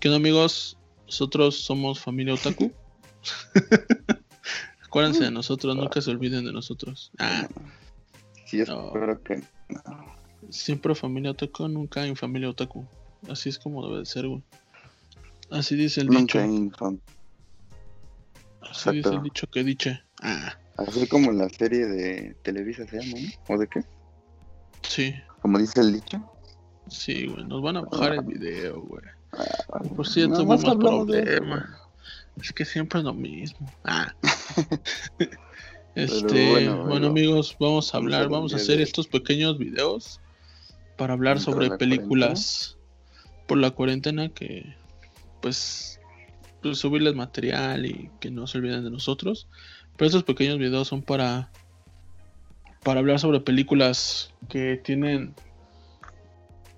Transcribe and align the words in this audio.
¿Qué 0.00 0.08
onda 0.08 0.16
amigos? 0.16 0.76
Nosotros 1.06 1.56
somos 1.60 2.00
familia 2.00 2.34
Otaku. 2.34 2.72
Acuérdense 4.84 5.24
de 5.24 5.30
nosotros, 5.30 5.76
nunca 5.76 6.00
se 6.00 6.10
olviden 6.10 6.44
de 6.44 6.52
nosotros. 6.52 7.10
Ah, 7.18 7.48
Sí, 8.46 8.60
espero 8.60 9.22
que. 9.22 9.42
siempre 10.48 10.94
familia 10.96 11.30
Otaku, 11.30 11.68
nunca 11.68 12.04
en 12.06 12.16
familia 12.16 12.50
Otaku. 12.50 12.84
Así 13.28 13.48
es 13.48 13.58
como 13.58 13.86
debe 13.86 14.00
de 14.00 14.06
ser, 14.06 14.26
güey. 14.26 14.42
Así 15.50 15.76
dice 15.76 16.00
el 16.00 16.08
Nunca 16.08 16.44
dicho. 16.44 16.98
Así 18.62 18.90
dice 18.92 19.10
el 19.10 19.22
dicho 19.22 19.46
que 19.48 19.62
diche. 19.64 20.02
Ah, 20.22 20.54
Así 20.76 21.06
como 21.08 21.30
la 21.32 21.48
serie 21.50 21.86
de 21.86 22.34
Televisa 22.42 22.86
se 22.86 23.00
llama, 23.00 23.20
¿no? 23.20 23.54
¿O 23.54 23.58
de 23.58 23.68
qué? 23.68 23.80
sí, 24.82 25.14
Como 25.42 25.58
dice 25.58 25.80
el 25.80 25.92
dicho. 25.92 26.20
sí, 26.88 27.26
güey. 27.26 27.44
Nos 27.44 27.62
van 27.62 27.76
a 27.76 27.82
bajar 27.82 28.14
el 28.14 28.22
video, 28.22 28.80
güey. 28.80 29.04
Ah, 29.32 29.80
Por 29.96 30.06
cierto, 30.06 30.32
nada 30.32 30.44
más 30.44 30.64
problemas. 30.64 31.64
Es 32.40 32.52
que 32.52 32.64
siempre 32.64 33.00
es 33.00 33.04
lo 33.04 33.14
mismo. 33.14 33.70
Ah. 33.84 34.14
Este, 35.96 36.50
bueno, 36.50 36.76
bueno, 36.76 36.84
bueno. 36.86 37.06
amigos, 37.08 37.56
vamos 37.58 37.92
a 37.92 37.96
hablar, 37.96 38.28
vamos 38.28 38.52
a 38.54 38.56
hacer 38.56 38.80
estos 38.80 39.08
pequeños 39.08 39.58
videos 39.58 40.20
para 40.96 41.14
hablar 41.14 41.40
sobre 41.40 41.68
la 41.68 41.78
películas 41.78 42.78
por 43.48 43.58
la 43.58 43.72
cuarentena 43.72 44.28
que, 44.28 44.76
pues, 45.42 46.00
pues, 46.62 46.78
subirles 46.78 47.16
material 47.16 47.86
y 47.86 48.08
que 48.20 48.30
no 48.30 48.46
se 48.46 48.58
olviden 48.58 48.84
de 48.84 48.90
nosotros. 48.90 49.48
Pero 49.96 50.06
estos 50.06 50.22
pequeños 50.22 50.58
videos 50.58 50.86
son 50.86 51.02
para 51.02 51.50
para 52.82 53.00
hablar 53.00 53.18
sobre 53.18 53.40
películas 53.40 54.32
que 54.48 54.80
tienen 54.82 55.34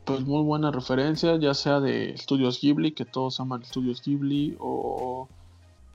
pues 0.05 0.21
muy 0.23 0.43
buenas 0.43 0.75
referencias, 0.75 1.41
ya 1.41 1.55
sea 1.55 1.81
de 1.81 2.11
estudios 2.11 2.61
Ghibli, 2.61 2.93
que 2.93 3.05
todos 3.05 3.41
aman 3.41 3.63
estudios 3.63 4.03
Ghibli, 4.03 4.57
o 4.59 5.29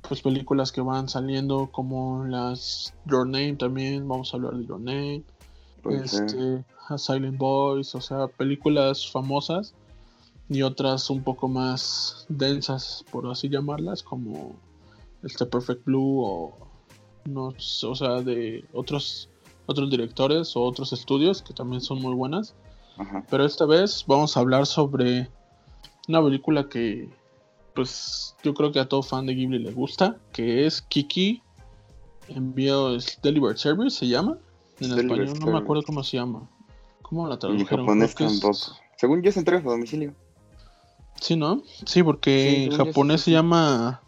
pues 0.07 0.21
películas 0.21 0.71
que 0.71 0.81
van 0.81 1.09
saliendo 1.09 1.67
como 1.71 2.25
las 2.25 2.93
Your 3.05 3.27
Name 3.27 3.55
también, 3.55 4.07
vamos 4.07 4.33
a 4.33 4.37
hablar 4.37 4.55
de 4.55 4.65
Your 4.65 4.79
Name, 4.79 5.23
Puede 5.81 6.07
ser. 6.07 6.25
este, 6.25 6.65
A 6.87 6.97
Silent 6.97 7.37
Boys, 7.37 7.93
o 7.95 8.01
sea, 8.01 8.27
películas 8.27 9.09
famosas 9.11 9.73
y 10.49 10.61
otras 10.61 11.09
un 11.09 11.23
poco 11.23 11.49
más 11.49 12.25
densas, 12.29 13.03
por 13.11 13.29
así 13.29 13.49
llamarlas, 13.49 14.03
como 14.03 14.55
este 15.23 15.45
Perfect 15.45 15.83
Blue 15.85 16.23
o 16.23 16.57
no, 17.25 17.47
o 17.47 17.95
sea, 17.95 18.21
de 18.21 18.63
otros 18.73 19.29
otros 19.65 19.89
directores 19.89 20.55
o 20.55 20.61
otros 20.61 20.93
estudios 20.93 21.41
que 21.41 21.53
también 21.53 21.81
son 21.81 22.01
muy 22.01 22.15
buenas. 22.15 22.55
Ajá. 22.97 23.23
Pero 23.29 23.45
esta 23.45 23.65
vez 23.65 24.03
vamos 24.07 24.35
a 24.35 24.39
hablar 24.39 24.65
sobre 24.65 25.29
una 26.07 26.23
película 26.23 26.67
que, 26.69 27.09
pues, 27.75 28.35
yo 28.43 28.53
creo 28.53 28.71
que 28.71 28.79
a 28.79 28.87
todo 28.87 29.03
fan 29.03 29.25
de 29.25 29.35
Ghibli 29.35 29.59
le 29.59 29.71
gusta, 29.71 30.17
que 30.33 30.65
es 30.65 30.81
Kiki 30.81 31.41
Envío 32.29 32.95
es 32.95 33.19
Delivery 33.21 33.57
Service, 33.57 33.97
se 33.97 34.07
llama. 34.07 34.37
En 34.79 34.91
español 34.91 35.39
no 35.39 35.47
me 35.47 35.57
acuerdo 35.57 35.83
cómo 35.83 36.03
se 36.03 36.17
llama. 36.17 36.47
¿Cómo 37.01 37.25
la 37.27 37.33
Y 37.33 37.35
en 37.35 37.39
tradujeron? 37.39 37.85
japonés 37.85 38.15
que 38.15 38.25
es- 38.25 38.39
tampoco. 38.39 38.77
Según 38.97 39.21
yo, 39.21 39.31
se 39.31 39.39
entrega 39.39 39.61
a 39.61 39.71
domicilio. 39.71 40.13
Sí, 41.21 41.35
¿no? 41.35 41.63
Sí, 41.85 42.03
porque 42.03 42.65
Sí, 42.69 42.75
en 42.75 42.77
japonés 42.85 43.21
se 43.21 43.31
llama 43.31 44.01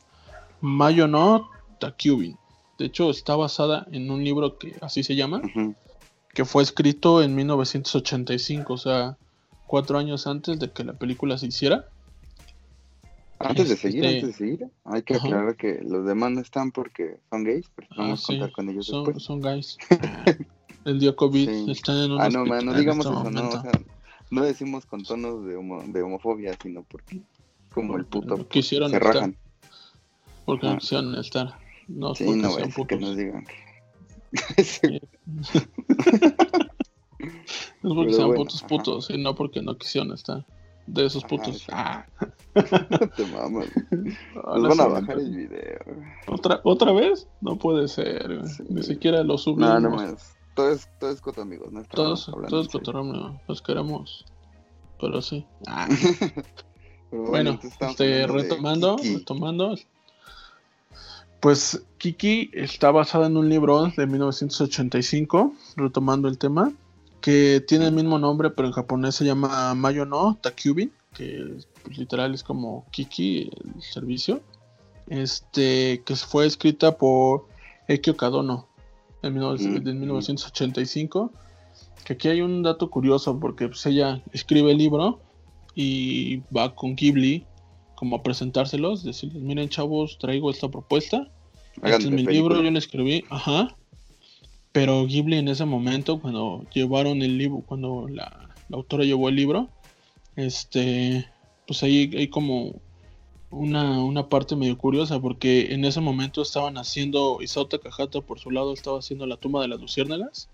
Mayo 0.61 1.07
no 1.07 1.49
Takyubin. 1.79 2.37
De 2.77 2.85
hecho, 2.85 3.09
está 3.09 3.35
basada 3.35 3.87
en 3.91 4.09
un 4.11 4.23
libro 4.23 4.57
que 4.57 4.75
así 4.81 5.03
se 5.03 5.15
llama, 5.15 5.41
Ujú. 5.43 5.75
Que 6.33 6.45
fue 6.45 6.63
escrito 6.63 7.21
en 7.23 7.35
1985, 7.35 8.73
o 8.73 8.77
sea, 8.77 9.17
cuatro 9.67 9.97
años 9.97 10.27
antes 10.27 10.59
de 10.59 10.71
que 10.71 10.83
la 10.83 10.93
película 10.93 11.37
se 11.37 11.47
hiciera. 11.47 11.85
Antes 13.39 13.69
de 13.69 13.75
Este- 13.75 13.91
seguir, 13.91 14.05
antes 14.05 14.23
de 14.27 14.33
seguir, 14.33 14.67
hay 14.83 15.01
que 15.03 15.15
Ajá. 15.15 15.25
aclarar 15.27 15.55
que 15.55 15.79
los 15.81 16.05
demás 16.05 16.31
no 16.31 16.41
están 16.41 16.71
porque 16.71 17.19
son 17.29 17.45
gays, 17.45 17.69
pero 17.73 17.87
Ah, 17.91 17.95
vamos 17.99 18.23
a 18.23 18.27
contar 18.27 18.51
con 18.51 18.69
ellos 18.69 18.85
son, 18.85 19.03
después. 19.05 19.23
son 19.23 19.39
guys. 19.41 19.77
El 20.83 20.99
dio 20.99 21.15
COVID, 21.15 21.49
Sí. 21.49 21.71
están 21.71 21.97
en 22.03 22.11
un 22.11 22.21
Ah, 22.21 22.29
no, 22.29 22.45
man, 22.45 22.65
no 22.65 22.73
digamos 22.73 23.05
este 23.05 23.17
eso, 23.17 23.23
no, 23.23 23.29
o 23.29 23.43
momento. 23.43 23.61
sea, 23.61 23.71
no 24.29 24.43
decimos 24.43 24.85
con 24.85 25.03
tonos 25.03 25.45
de, 25.45 25.55
homo- 25.55 25.83
de 25.87 26.01
homofobia, 26.01 26.53
sino 26.61 26.83
porque 26.83 27.21
como 27.73 27.95
el 27.95 28.05
puto 28.05 28.35
no 28.35 28.47
quisieron 28.47 28.91
se 28.91 28.97
estar, 28.97 29.13
rajan. 29.15 29.37
porque 30.45 30.67
no 30.67 30.73
Ah. 30.73 30.77
quisieron 30.77 31.15
estar. 31.15 31.53
No, 31.87 32.13
Sí, 32.15 32.25
porque 32.25 32.41
no 32.41 32.55
decir 32.57 32.87
que 32.87 32.97
nos 32.97 33.15
digan. 33.15 33.45
No 34.31 34.39
es 34.57 34.79
porque 37.81 38.13
sean 38.13 38.27
bueno, 38.27 38.43
putos 38.43 38.59
ajá. 38.59 38.67
putos, 38.67 39.05
sino 39.07 39.35
porque 39.35 39.61
no 39.61 39.77
quisieron 39.77 40.13
estar. 40.13 40.45
De 40.87 41.05
esos 41.05 41.23
putos. 41.23 41.67
Ah. 41.71 42.05
Te 42.53 43.25
mamas. 43.27 43.67
Nos 44.35 44.77
van 44.77 44.79
a 44.79 44.85
sí, 44.85 44.91
bajar 44.91 45.19
el 45.19 45.35
video. 45.35 45.79
¿Otra, 46.27 46.61
¿Otra 46.63 46.91
vez? 46.91 47.27
No 47.41 47.57
puede 47.57 47.87
ser. 47.87 48.47
Sí. 48.47 48.63
Ni 48.69 48.81
siquiera 48.83 49.23
lo 49.23 49.37
subimos. 49.37 49.69
No, 49.69 49.89
no 49.89 49.95
más. 49.95 50.35
Todo 50.55 50.71
es, 50.71 50.89
todo 50.99 51.11
es 51.11 51.21
coto, 51.21 51.41
amigos. 51.41 51.71
No 51.71 51.83
todos, 51.83 52.31
todos 52.49 52.67
cotorreo, 52.69 53.39
los 53.47 53.61
queremos. 53.61 54.25
Pero 54.99 55.21
sí. 55.21 55.45
Ah, 55.67 55.87
Pero 57.11 57.23
bueno, 57.23 57.59
estamos 57.63 57.99
este, 57.99 58.27
retomando, 58.27 58.97
retomando. 58.97 59.75
Pues 61.39 61.83
Kiki 61.97 62.49
está 62.53 62.91
basada 62.91 63.27
en 63.27 63.37
un 63.37 63.49
libro 63.49 63.91
de 63.95 64.05
1985, 64.05 65.53
retomando 65.77 66.27
el 66.27 66.37
tema, 66.37 66.73
que 67.21 67.63
tiene 67.65 67.87
el 67.87 67.93
mismo 67.93 68.19
nombre, 68.19 68.49
pero 68.49 68.67
en 68.67 68.73
japonés 68.73 69.15
se 69.15 69.25
llama 69.25 69.73
Mayo 69.73 70.05
no 70.05 70.37
Takyubin, 70.41 70.91
que 71.13 71.57
pues, 71.83 71.97
literal 71.97 72.33
es 72.33 72.43
como 72.43 72.85
Kiki, 72.91 73.49
el 73.75 73.81
servicio. 73.81 74.41
Este, 75.07 76.03
que 76.05 76.15
fue 76.15 76.45
escrita 76.45 76.97
por 76.97 77.47
Ekio 77.87 78.15
Kadono 78.15 78.67
en, 79.23 79.35
19- 79.35 79.81
Mm, 79.83 79.89
mm. 79.89 79.99
1985. 79.99 81.31
Que 82.05 82.13
aquí 82.13 82.27
hay 82.27 82.41
un 82.41 82.63
dato 82.63 82.89
curioso, 82.89 83.39
porque 83.39 83.67
pues, 83.67 83.85
ella 83.85 84.21
escribe 84.33 84.71
el 84.71 84.77
libro 84.77 85.19
y 85.73 86.41
va 86.55 86.75
con 86.75 86.95
Ghibli 86.95 87.45
como 87.99 88.15
a 88.15 88.23
presentárselos, 88.23 89.03
decirles, 89.03 89.43
miren 89.43 89.67
chavos, 89.67 90.17
traigo 90.19 90.49
esta 90.49 90.69
propuesta, 90.69 91.27
este 91.83 92.03
es 92.03 92.05
mi 92.11 92.23
película. 92.23 92.31
libro, 92.55 92.63
yo 92.63 92.71
lo 92.71 92.79
escribí, 92.79 93.25
ajá. 93.29 93.75
Pero 94.71 95.05
Ghibli 95.05 95.35
en 95.37 95.49
ese 95.49 95.65
momento, 95.65 96.19
cuando 96.21 96.63
llevaron 96.73 97.21
el 97.21 97.37
libro, 97.37 97.61
cuando 97.65 98.07
la, 98.07 98.49
la 98.69 98.77
autora 98.77 99.03
llevó 99.03 99.27
el 99.27 99.35
libro, 99.35 99.67
este, 100.37 101.25
pues 101.67 101.83
ahí 101.83 102.09
hay 102.15 102.27
como 102.29 102.75
una, 103.49 104.01
una 104.01 104.29
parte 104.29 104.55
medio 104.55 104.77
curiosa, 104.77 105.19
porque 105.19 105.73
en 105.73 105.83
ese 105.83 105.99
momento 105.99 106.41
estaban 106.41 106.77
haciendo, 106.77 107.39
Isao 107.41 107.65
Takahata 107.67 108.21
por 108.21 108.39
su 108.39 108.49
lado 108.49 108.71
estaba 108.73 108.99
haciendo 108.99 109.25
La 109.25 109.35
tumba 109.35 109.61
de 109.61 109.67
las 109.67 109.81
luciérnagas, 109.81 110.47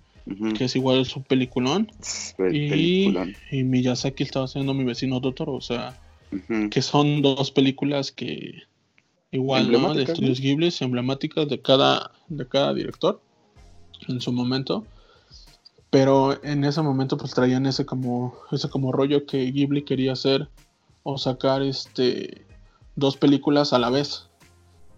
que 0.57 0.63
es 0.63 0.75
igual 0.75 1.05
su 1.05 1.21
peliculón, 1.21 1.91
Pel- 2.37 2.55
y, 2.55 2.69
peliculón. 2.69 3.35
y 3.51 3.63
Miyazaki 3.63 4.23
estaba 4.23 4.45
haciendo 4.45 4.73
Mi 4.73 4.83
vecino 4.83 5.21
Totoro, 5.21 5.53
o 5.53 5.61
sea, 5.61 6.01
Que 6.69 6.81
son 6.81 7.21
dos 7.21 7.51
películas 7.51 8.11
que 8.11 8.63
igual, 9.31 9.71
¿no? 9.71 9.93
De 9.93 10.03
estudios 10.03 10.39
Ghibli, 10.39 10.73
emblemáticas 10.79 11.47
de 11.47 11.61
cada, 11.61 12.11
de 12.27 12.47
cada 12.47 12.73
director 12.73 13.21
en 14.07 14.21
su 14.21 14.31
momento. 14.31 14.85
Pero 15.89 16.43
en 16.43 16.63
ese 16.63 16.81
momento 16.81 17.17
pues 17.17 17.33
traían 17.33 17.65
ese 17.65 17.85
como, 17.85 18.35
ese 18.51 18.69
como 18.69 18.91
rollo 18.91 19.25
que 19.25 19.51
Ghibli 19.51 19.83
quería 19.83 20.13
hacer 20.13 20.49
o 21.03 21.17
sacar 21.17 21.61
este 21.61 22.45
dos 22.95 23.17
películas 23.17 23.73
a 23.73 23.79
la 23.79 23.89
vez. 23.89 24.27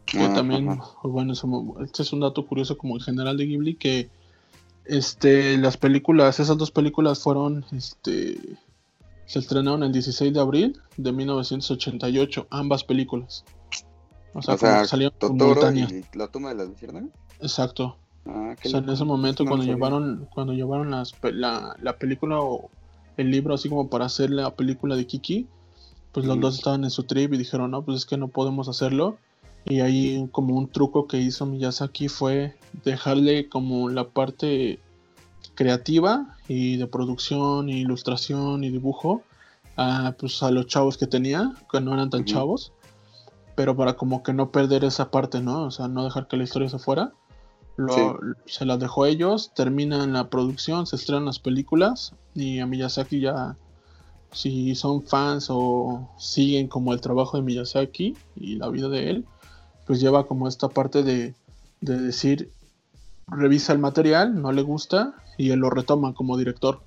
Que 0.06 0.20
Ah, 0.20 0.34
también, 0.34 0.66
pues, 0.66 1.14
bueno, 1.14 1.34
este 1.84 2.04
es 2.04 2.14
un 2.14 2.22
dato 2.22 2.46
curioso 2.46 2.78
como 2.78 2.96
en 2.96 3.02
general 3.02 3.38
de 3.38 3.46
Ghibli 3.46 3.76
que 3.76 4.10
este 4.86 5.58
las 5.58 5.76
películas, 5.78 6.40
esas 6.40 6.58
dos 6.58 6.72
películas 6.72 7.20
fueron 7.20 7.66
este 7.74 8.58
se 9.28 9.40
estrenaron 9.40 9.84
el 9.84 9.92
16 9.92 10.34
de 10.34 10.40
abril 10.40 10.82
de 10.98 11.12
1988, 11.12 12.48
ambas 12.50 12.84
películas. 12.84 13.46
O 14.34 14.42
sea, 14.42 14.56
O 14.56 14.58
como 14.58 14.72
sea, 14.72 14.86
salieron 14.86 15.14
y 15.78 16.18
la 16.18 16.28
toma 16.30 16.50
de 16.50 16.56
las 16.56 16.68
luciérnagas. 16.70 17.10
Exacto. 17.40 17.98
Ah, 18.26 18.56
O 18.64 18.68
sea, 18.70 18.80
en 18.80 18.90
ese 18.90 19.06
momento 19.06 19.44
No 19.44 19.50
cuando 19.50 19.64
sabía. 19.66 19.76
llevaron 19.76 20.28
cuando 20.34 20.54
llevaron 20.54 20.92
las 20.92 21.14
la, 21.22 21.76
la 21.82 21.98
película 21.98 22.40
o 22.40 22.70
el 23.18 23.32
libro 23.32 23.54
así 23.54 23.70
como 23.70 23.90
para 23.90 24.06
hacer 24.06 24.30
la 24.32 24.56
película 24.56 24.96
de 24.96 25.06
Kiki, 25.08 25.48
pues 26.12 26.26
los 26.26 26.40
dos 26.40 26.56
estaban 26.56 26.84
en 26.84 26.90
su 26.90 27.04
trip 27.04 27.34
y 27.34 27.38
dijeron, 27.38 27.72
no, 27.72 27.84
pues 27.84 28.00
es 28.00 28.06
que 28.06 28.18
no 28.18 28.28
podemos 28.28 28.68
hacerlo. 28.70 29.18
Y 29.66 29.82
ahí 29.82 30.28
como 30.32 30.56
un 30.56 30.68
truco 30.70 31.08
que 31.08 31.18
hizo 31.18 31.46
Miyazaki 31.46 32.08
fue 32.08 32.56
dejarle 32.86 33.50
como 33.50 33.90
la 33.90 34.08
parte 34.08 34.80
creativa 35.58 36.38
y 36.48 36.78
de 36.78 36.88
producción, 36.88 37.68
y 37.68 37.80
ilustración 37.82 38.64
y 38.64 38.70
dibujo 38.70 39.24
a, 39.76 40.14
pues, 40.18 40.42
a 40.44 40.52
los 40.52 40.68
chavos 40.68 40.98
que 40.98 41.08
tenía, 41.08 41.52
que 41.72 41.82
no 41.82 41.94
eran 41.94 42.10
tan 42.10 42.24
chavos, 42.26 42.72
pero 43.56 43.76
para 43.76 43.94
como 43.94 44.24
que 44.24 44.34
no 44.34 44.52
perder 44.52 44.84
esa 44.86 45.12
parte, 45.12 45.42
¿no? 45.42 45.64
O 45.66 45.72
sea, 45.72 45.88
no 45.88 46.04
dejar 46.04 46.28
que 46.28 46.38
la 46.38 46.44
historia 46.44 46.70
se 46.70 46.80
fuera. 46.80 47.12
Lo- 47.76 47.94
Se 48.46 48.66
las 48.66 48.80
dejó 48.80 49.04
a 49.04 49.10
ellos, 49.10 49.52
terminan 49.56 50.14
la 50.14 50.30
producción, 50.30 50.88
se 50.88 50.96
estrenan 50.96 51.26
las 51.26 51.40
películas 51.40 52.14
y 52.34 52.60
a 52.60 52.66
Miyazaki 52.66 53.20
ya 53.20 53.56
si 54.32 54.76
son 54.76 55.04
fans 55.04 55.48
o 55.50 56.08
siguen 56.20 56.68
como 56.68 56.94
el 56.94 57.02
trabajo 57.02 57.38
de 57.38 57.44
Miyazaki 57.44 58.16
y 58.36 58.56
la 58.56 58.70
vida 58.70 58.90
de 58.90 59.10
él, 59.10 59.26
pues 59.86 60.00
lleva 60.02 60.26
como 60.28 60.48
esta 60.48 60.68
parte 60.70 61.02
de, 61.02 61.34
de 61.82 61.98
decir, 62.00 62.52
revisa 63.28 63.74
el 63.74 63.80
material, 63.80 64.42
no 64.42 64.52
le 64.52 64.62
gusta 64.62 65.14
y 65.38 65.52
él 65.52 65.60
lo 65.60 65.70
retoma 65.70 66.14
como 66.14 66.38
director. 66.38 66.82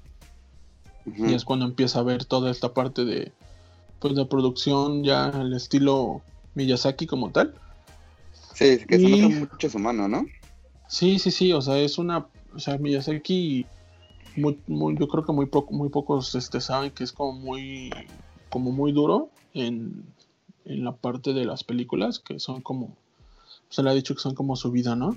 Y 1.07 1.35
es 1.35 1.45
cuando 1.45 1.65
empieza 1.65 2.01
a 2.01 2.03
ver 2.03 2.25
toda 2.25 2.51
esta 2.51 2.73
parte 2.73 3.05
de, 3.05 3.33
pues, 4.01 4.15
de 4.15 4.25
producción, 4.27 5.03
ya 5.03 5.29
el 5.29 5.53
estilo 5.55 6.23
Miyazaki 6.55 7.07
como 7.07 7.31
tal. 7.31 7.55
Sí, 8.55 8.79
que 8.87 8.99
se 8.99 9.09
nota 9.09 9.35
mucho 9.53 9.71
su 9.71 9.79
mano, 9.79 10.09
¿no? 10.09 10.27
Sí, 10.89 11.19
sí, 11.19 11.31
sí, 11.31 11.53
o 11.53 11.63
sea, 11.63 11.79
es 11.79 11.99
una, 11.99 12.27
o 12.55 12.59
sea, 12.59 12.77
Miyazaki, 12.79 13.67
muy, 14.37 14.59
muy, 14.67 14.97
yo 14.99 15.09
creo 15.09 15.25
que 15.25 15.33
muy, 15.33 15.49
muy 15.71 15.89
pocos 15.89 16.35
este, 16.35 16.61
saben 16.61 16.91
que 16.91 17.05
es 17.05 17.13
como 17.13 17.33
muy, 17.33 17.91
como 18.51 18.71
muy 18.71 18.93
duro 18.93 19.31
en, 19.55 20.05
en 20.65 20.85
la 20.85 20.93
parte 20.93 21.33
de 21.33 21.45
las 21.45 21.65
películas, 21.65 22.19
que 22.19 22.39
son 22.39 22.61
como, 22.61 22.95
se 23.71 23.83
le 23.83 23.91
ha 23.91 23.95
dicho 23.95 24.15
que 24.15 24.21
son 24.21 24.35
como 24.35 24.57
su 24.57 24.71
vida, 24.71 24.95
¿no? 24.97 25.17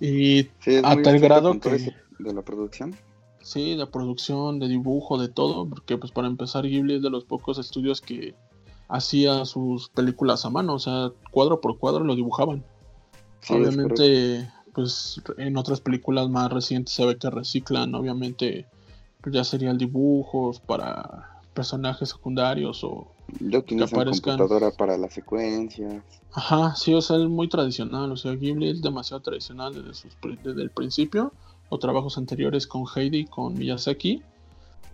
Y 0.00 0.48
a 0.84 0.96
tal 1.02 1.18
grado 1.18 1.58
que... 1.60 1.94
De 2.18 2.34
la 2.34 2.42
producción. 2.42 2.96
Sí, 3.42 3.76
de 3.76 3.86
producción, 3.86 4.58
de 4.58 4.68
dibujo, 4.68 5.18
de 5.18 5.28
todo, 5.28 5.68
porque 5.68 5.96
pues 5.96 6.12
para 6.12 6.28
empezar 6.28 6.66
Ghibli 6.66 6.96
es 6.96 7.02
de 7.02 7.10
los 7.10 7.24
pocos 7.24 7.58
estudios 7.58 8.00
que 8.00 8.34
hacía 8.88 9.44
sus 9.44 9.88
películas 9.90 10.44
a 10.44 10.50
mano, 10.50 10.74
o 10.74 10.78
sea, 10.78 11.12
cuadro 11.30 11.60
por 11.60 11.78
cuadro 11.78 12.04
lo 12.04 12.16
dibujaban. 12.16 12.64
obviamente, 13.48 14.50
pues 14.74 15.22
en 15.36 15.56
otras 15.56 15.80
películas 15.80 16.28
más 16.28 16.52
recientes 16.52 16.94
se 16.94 17.06
ve 17.06 17.16
que 17.16 17.30
reciclan, 17.30 17.94
obviamente, 17.94 18.66
pues, 19.22 19.34
ya 19.34 19.44
serían 19.44 19.78
dibujos 19.78 20.60
para 20.60 21.40
personajes 21.54 22.10
secundarios 22.10 22.82
o 22.84 23.12
que 23.66 23.82
aparezcan. 23.82 24.38
computadora 24.38 24.70
para 24.70 24.96
las 24.96 25.12
secuencias. 25.12 26.02
Ajá, 26.32 26.74
sí, 26.76 26.94
o 26.94 27.00
sea, 27.00 27.16
es 27.16 27.28
muy 27.28 27.48
tradicional, 27.48 28.12
o 28.12 28.16
sea, 28.16 28.32
Ghibli 28.34 28.70
es 28.70 28.82
demasiado 28.82 29.22
tradicional 29.22 29.74
desde, 29.74 29.94
sus, 29.94 30.16
desde 30.42 30.62
el 30.62 30.70
principio, 30.70 31.32
o 31.68 31.78
trabajos 31.78 32.18
anteriores 32.18 32.66
con 32.66 32.84
Heidi, 32.94 33.24
con 33.26 33.54
Miyazaki, 33.54 34.22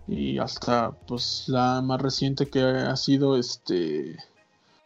y 0.06 0.38
hasta 0.38 0.92
pues 1.06 1.44
la 1.48 1.80
más 1.82 2.00
reciente 2.00 2.46
que 2.46 2.60
ha 2.60 2.96
sido 2.96 3.36
este 3.36 4.16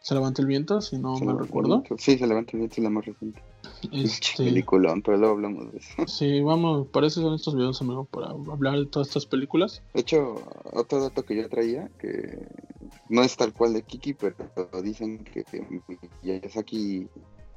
se 0.01 0.13
levanta 0.13 0.41
el 0.41 0.47
viento 0.47 0.81
si 0.81 0.97
no 0.97 1.15
me 1.19 1.33
recuerdo 1.33 1.83
sí 1.97 2.17
se 2.17 2.25
levanta 2.25 2.51
el 2.53 2.59
viento 2.59 2.75
es 2.77 2.83
la 2.83 2.89
más 2.89 3.05
reciente 3.05 3.41
este 3.91 4.43
peliculón 4.43 5.01
pero 5.01 5.17
luego 5.17 5.35
hablamos 5.35 5.71
de 5.71 5.79
eso 5.79 6.07
sí 6.07 6.41
vamos 6.41 6.87
para 6.87 7.07
eso 7.07 7.21
son 7.21 7.35
estos 7.35 7.55
videos 7.55 7.81
amigo 7.81 8.05
para 8.05 8.27
hablar 8.27 8.77
de 8.79 8.85
todas 8.85 9.07
estas 9.07 9.25
películas 9.25 9.81
de 9.93 10.01
hecho 10.01 10.35
otro 10.73 11.01
dato 11.01 11.23
que 11.23 11.35
yo 11.35 11.49
traía 11.49 11.89
que 11.99 12.47
no 13.09 13.23
es 13.23 13.35
tal 13.37 13.53
cual 13.53 13.73
de 13.73 13.83
Kiki 13.83 14.13
pero 14.13 14.35
dicen 14.81 15.23
que 15.23 15.43
Miyazaki 16.21 17.07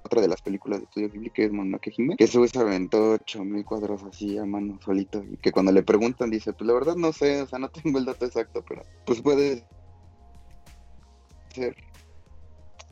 otra 0.04 0.20
de 0.20 0.28
las 0.28 0.42
películas 0.42 0.80
de 0.80 0.84
Estudio 0.84 1.10
Ghibli, 1.10 1.30
que 1.30 1.44
es 1.44 1.52
Mononoke 1.52 1.92
Hime, 1.96 2.16
que 2.16 2.26
se 2.26 2.38
aventó 2.58 3.12
8000 3.12 3.64
cuadros 3.64 4.02
así 4.02 4.36
a 4.36 4.44
mano 4.44 4.78
solito, 4.84 5.22
y 5.30 5.36
que 5.36 5.52
cuando 5.52 5.72
le 5.72 5.82
preguntan 5.82 6.30
dice, 6.30 6.52
pues 6.52 6.66
la 6.66 6.74
verdad 6.74 6.96
no 6.96 7.12
sé, 7.12 7.42
o 7.42 7.46
sea, 7.46 7.58
no 7.58 7.68
tengo 7.70 7.98
el 7.98 8.04
dato 8.04 8.26
exacto, 8.26 8.64
pero 8.66 8.82
pues 9.06 9.20
puede 9.20 9.64
ser. 11.54 11.76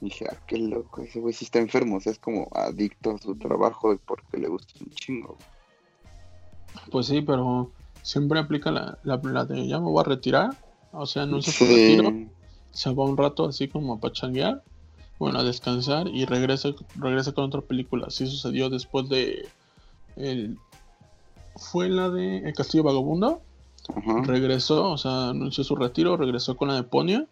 Dije, 0.00 0.26
ah, 0.30 0.36
qué 0.46 0.58
loco, 0.58 1.02
ese 1.02 1.20
güey 1.20 1.34
sí 1.34 1.44
está 1.44 1.58
enfermo, 1.58 1.96
o 1.96 2.00
sea, 2.00 2.12
es 2.12 2.18
como 2.18 2.48
adicto 2.52 3.10
a 3.12 3.18
su 3.18 3.34
trabajo 3.36 3.98
porque 4.06 4.38
le 4.38 4.48
gusta 4.48 4.72
un 4.80 4.90
chingo. 4.90 5.36
Pues 6.90 7.06
sí, 7.06 7.20
pero 7.20 7.70
siempre 8.02 8.38
aplica 8.38 8.70
la, 8.70 8.98
la, 9.02 9.44
de 9.44 9.66
ya 9.66 9.78
me 9.78 9.86
voy 9.86 10.00
a 10.00 10.04
retirar, 10.04 10.56
o 10.92 11.04
sea, 11.04 11.26
no 11.26 11.42
se 11.42 11.66
retiro, 11.66 12.12
se 12.70 12.94
va 12.94 13.04
un 13.04 13.16
rato 13.16 13.46
así 13.46 13.68
como 13.68 13.94
a 13.94 14.00
pachanguear 14.00 14.62
bueno, 15.20 15.38
a 15.38 15.44
descansar 15.44 16.08
y 16.08 16.24
regresa, 16.24 16.70
regresa 16.96 17.32
con 17.32 17.44
otra 17.44 17.60
película. 17.60 18.06
Así 18.06 18.26
sucedió 18.26 18.70
después 18.70 19.06
de... 19.10 19.46
El, 20.16 20.56
fue 21.56 21.90
la 21.90 22.08
de 22.08 22.38
El 22.38 22.54
Castillo 22.54 22.84
Vagabundo. 22.84 23.42
Regresó, 24.24 24.90
o 24.90 24.96
sea, 24.96 25.28
anunció 25.28 25.62
su 25.62 25.76
retiro, 25.76 26.16
regresó 26.16 26.56
con 26.56 26.68
la 26.68 26.74
de 26.74 26.84
Ponia, 26.84 27.26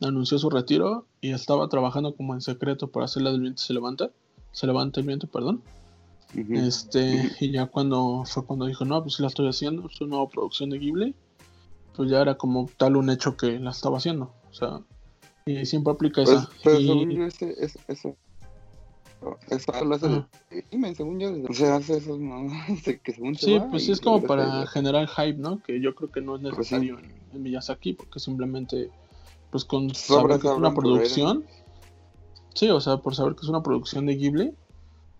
anunció 0.00 0.38
su 0.38 0.50
retiro 0.50 1.06
y 1.20 1.32
estaba 1.32 1.68
trabajando 1.68 2.14
como 2.14 2.34
en 2.34 2.40
secreto 2.40 2.88
para 2.88 3.06
hacer 3.06 3.22
la 3.22 3.30
del 3.32 3.40
viento 3.40 3.62
se 3.62 3.74
levanta. 3.74 4.10
Se 4.52 4.66
levanta 4.66 5.00
el 5.00 5.06
viento, 5.06 5.26
perdón. 5.26 5.62
Este, 6.34 7.32
y 7.40 7.52
ya 7.52 7.66
cuando 7.66 8.24
fue 8.26 8.44
cuando 8.44 8.66
dijo, 8.66 8.84
no, 8.84 9.02
pues 9.02 9.20
la 9.20 9.28
estoy 9.28 9.48
haciendo, 9.48 9.86
es 9.88 10.00
una 10.00 10.10
nueva 10.10 10.28
producción 10.28 10.70
de 10.70 10.78
Ghibli, 10.78 11.14
pues 11.94 12.10
ya 12.10 12.20
era 12.20 12.36
como 12.36 12.68
tal 12.76 12.96
un 12.96 13.10
hecho 13.10 13.36
que 13.36 13.58
la 13.58 13.70
estaba 13.70 13.98
haciendo. 13.98 14.32
O 14.50 14.54
sea, 14.54 14.80
y 15.46 15.64
siempre 15.64 15.92
aplica 15.92 16.24
pues, 16.24 16.36
esa. 16.36 16.50
Pero 16.64 16.76
según 16.78 17.10
yo, 17.10 17.24
ese, 17.24 17.54
ese, 17.58 17.78
eso. 17.88 18.16
Eso 19.48 19.84
lo 19.84 19.94
hace 19.94 20.08
de 20.08 20.94
según 20.94 21.18
yo. 21.18 21.32
O 21.48 21.52
sea, 21.52 21.76
hace 21.76 21.96
eso, 21.96 22.18
no, 22.18 22.46
que 23.02 23.12
según 23.12 23.34
Sí, 23.34 23.58
pues 23.70 23.84
sí, 23.84 23.92
es 23.92 24.00
como 24.00 24.22
para 24.22 24.66
generar 24.66 25.08
hype, 25.08 25.38
¿no? 25.38 25.62
Que 25.62 25.80
yo 25.80 25.94
creo 25.94 26.10
que 26.10 26.20
no 26.20 26.36
es 26.36 26.42
pues 26.42 26.58
necesario 26.58 26.98
en, 27.32 27.42
Miyazaki, 27.42 27.94
porque 27.94 28.18
simplemente, 28.18 28.90
pues 29.50 29.64
con 29.64 29.94
saber 29.94 30.40
que 30.40 30.48
es 30.48 30.54
una 30.54 30.74
producción. 30.74 31.44
Sí, 32.54 32.68
o 32.70 32.80
sea, 32.80 32.98
por 32.98 33.14
saber 33.14 33.34
que 33.34 33.42
es 33.42 33.48
una 33.48 33.62
producción 33.62 34.06
de 34.06 34.16
Ghibli, 34.16 34.54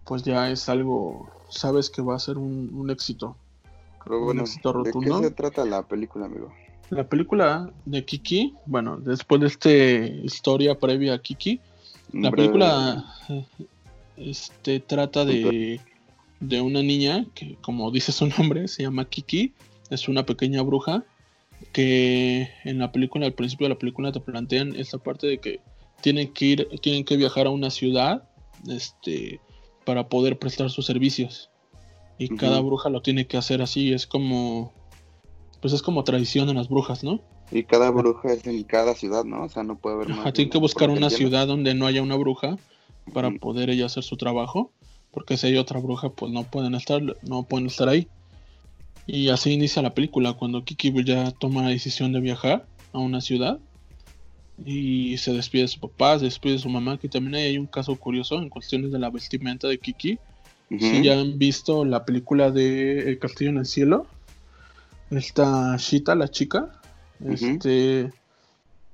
pues 0.04 0.22
ya 0.22 0.50
es 0.50 0.68
algo, 0.68 1.28
sabes 1.50 1.90
que 1.90 2.00
va 2.02 2.16
a 2.16 2.18
ser 2.18 2.38
un, 2.38 2.70
un 2.74 2.90
éxito. 2.90 3.36
Pero 4.04 4.20
bueno, 4.20 4.42
un 4.42 4.46
éxito 4.46 4.72
rotundo. 4.72 5.16
¿de 5.16 5.22
qué 5.22 5.28
se 5.28 5.34
trata 5.34 5.64
la 5.64 5.82
película, 5.82 6.26
amigo? 6.26 6.52
La 6.90 7.08
película 7.08 7.70
de 7.84 8.04
Kiki, 8.04 8.54
bueno, 8.66 8.96
después 8.98 9.40
de 9.40 9.46
esta 9.48 9.70
historia 9.70 10.78
previa 10.78 11.14
a 11.14 11.18
Kiki, 11.18 11.60
la 12.12 12.30
película 12.30 13.04
este, 14.16 14.80
trata 14.80 15.24
de, 15.24 15.80
de 16.40 16.60
una 16.60 16.82
niña 16.82 17.26
que, 17.34 17.56
como 17.60 17.90
dice 17.90 18.12
su 18.12 18.26
nombre, 18.26 18.68
se 18.68 18.84
llama 18.84 19.04
Kiki, 19.04 19.52
es 19.90 20.08
una 20.08 20.24
pequeña 20.24 20.62
bruja 20.62 21.04
que 21.72 22.50
en 22.64 22.78
la 22.78 22.92
película, 22.92 23.26
al 23.26 23.34
principio 23.34 23.66
de 23.66 23.74
la 23.74 23.78
película 23.78 24.12
te 24.12 24.20
plantean 24.20 24.74
esta 24.76 24.98
parte 24.98 25.26
de 25.26 25.38
que 25.38 25.60
tienen 26.00 26.32
que 26.32 26.44
ir, 26.44 26.68
tienen 26.80 27.04
que 27.04 27.16
viajar 27.16 27.46
a 27.46 27.50
una 27.50 27.70
ciudad, 27.70 28.28
este, 28.68 29.40
para 29.84 30.08
poder 30.08 30.38
prestar 30.38 30.70
sus 30.70 30.86
servicios. 30.86 31.50
Y 32.18 32.34
cada 32.36 32.60
bruja 32.60 32.88
lo 32.88 33.02
tiene 33.02 33.26
que 33.26 33.36
hacer 33.36 33.60
así, 33.60 33.92
es 33.92 34.06
como 34.06 34.72
pues 35.60 35.72
es 35.72 35.82
como 35.82 36.04
tradición 36.04 36.48
en 36.48 36.56
las 36.56 36.68
brujas, 36.68 37.02
¿no? 37.02 37.20
Y 37.50 37.64
cada 37.64 37.90
bruja 37.90 38.32
es 38.32 38.46
en 38.46 38.62
cada 38.64 38.94
ciudad, 38.94 39.24
¿no? 39.24 39.44
O 39.44 39.48
sea, 39.48 39.62
no 39.62 39.76
puede 39.76 39.96
haber 39.96 40.08
más. 40.10 40.32
Tiene 40.32 40.50
que 40.50 40.58
buscar 40.58 40.90
una 40.90 41.10
ciudad 41.10 41.46
donde 41.46 41.74
no 41.74 41.86
haya 41.86 42.02
una 42.02 42.16
bruja 42.16 42.56
para 43.12 43.30
poder 43.30 43.70
ella 43.70 43.86
hacer 43.86 44.02
su 44.02 44.16
trabajo, 44.16 44.72
porque 45.12 45.36
si 45.36 45.48
hay 45.48 45.56
otra 45.56 45.80
bruja, 45.80 46.10
pues 46.10 46.32
no 46.32 46.44
pueden 46.44 46.74
estar, 46.74 47.02
no 47.22 47.44
pueden 47.44 47.66
estar 47.66 47.88
ahí. 47.88 48.08
Y 49.06 49.28
así 49.28 49.52
inicia 49.52 49.82
la 49.82 49.94
película, 49.94 50.32
cuando 50.32 50.64
Kiki 50.64 50.92
ya 51.04 51.30
toma 51.30 51.62
la 51.62 51.68
decisión 51.68 52.12
de 52.12 52.20
viajar 52.20 52.66
a 52.92 52.98
una 52.98 53.20
ciudad 53.20 53.60
y 54.64 55.16
se 55.18 55.32
despide 55.32 55.62
de 55.62 55.68
su 55.68 55.80
papá, 55.80 56.18
se 56.18 56.24
despide 56.24 56.54
de 56.54 56.58
su 56.58 56.68
mamá, 56.68 56.98
que 56.98 57.08
también 57.08 57.36
hay 57.36 57.58
un 57.58 57.66
caso 57.66 57.94
curioso 57.96 58.36
en 58.36 58.48
cuestiones 58.48 58.90
de 58.90 58.98
la 58.98 59.10
vestimenta 59.10 59.68
de 59.68 59.78
Kiki. 59.78 60.18
Si 60.68 61.02
ya 61.02 61.20
han 61.20 61.38
visto 61.38 61.84
la 61.84 62.04
película 62.04 62.50
de 62.50 63.10
El 63.10 63.20
Castillo 63.20 63.50
en 63.50 63.58
el 63.58 63.66
Cielo, 63.66 64.06
esta 65.10 65.76
Shita, 65.76 66.16
la 66.16 66.28
chica, 66.28 66.80
este 67.24 68.10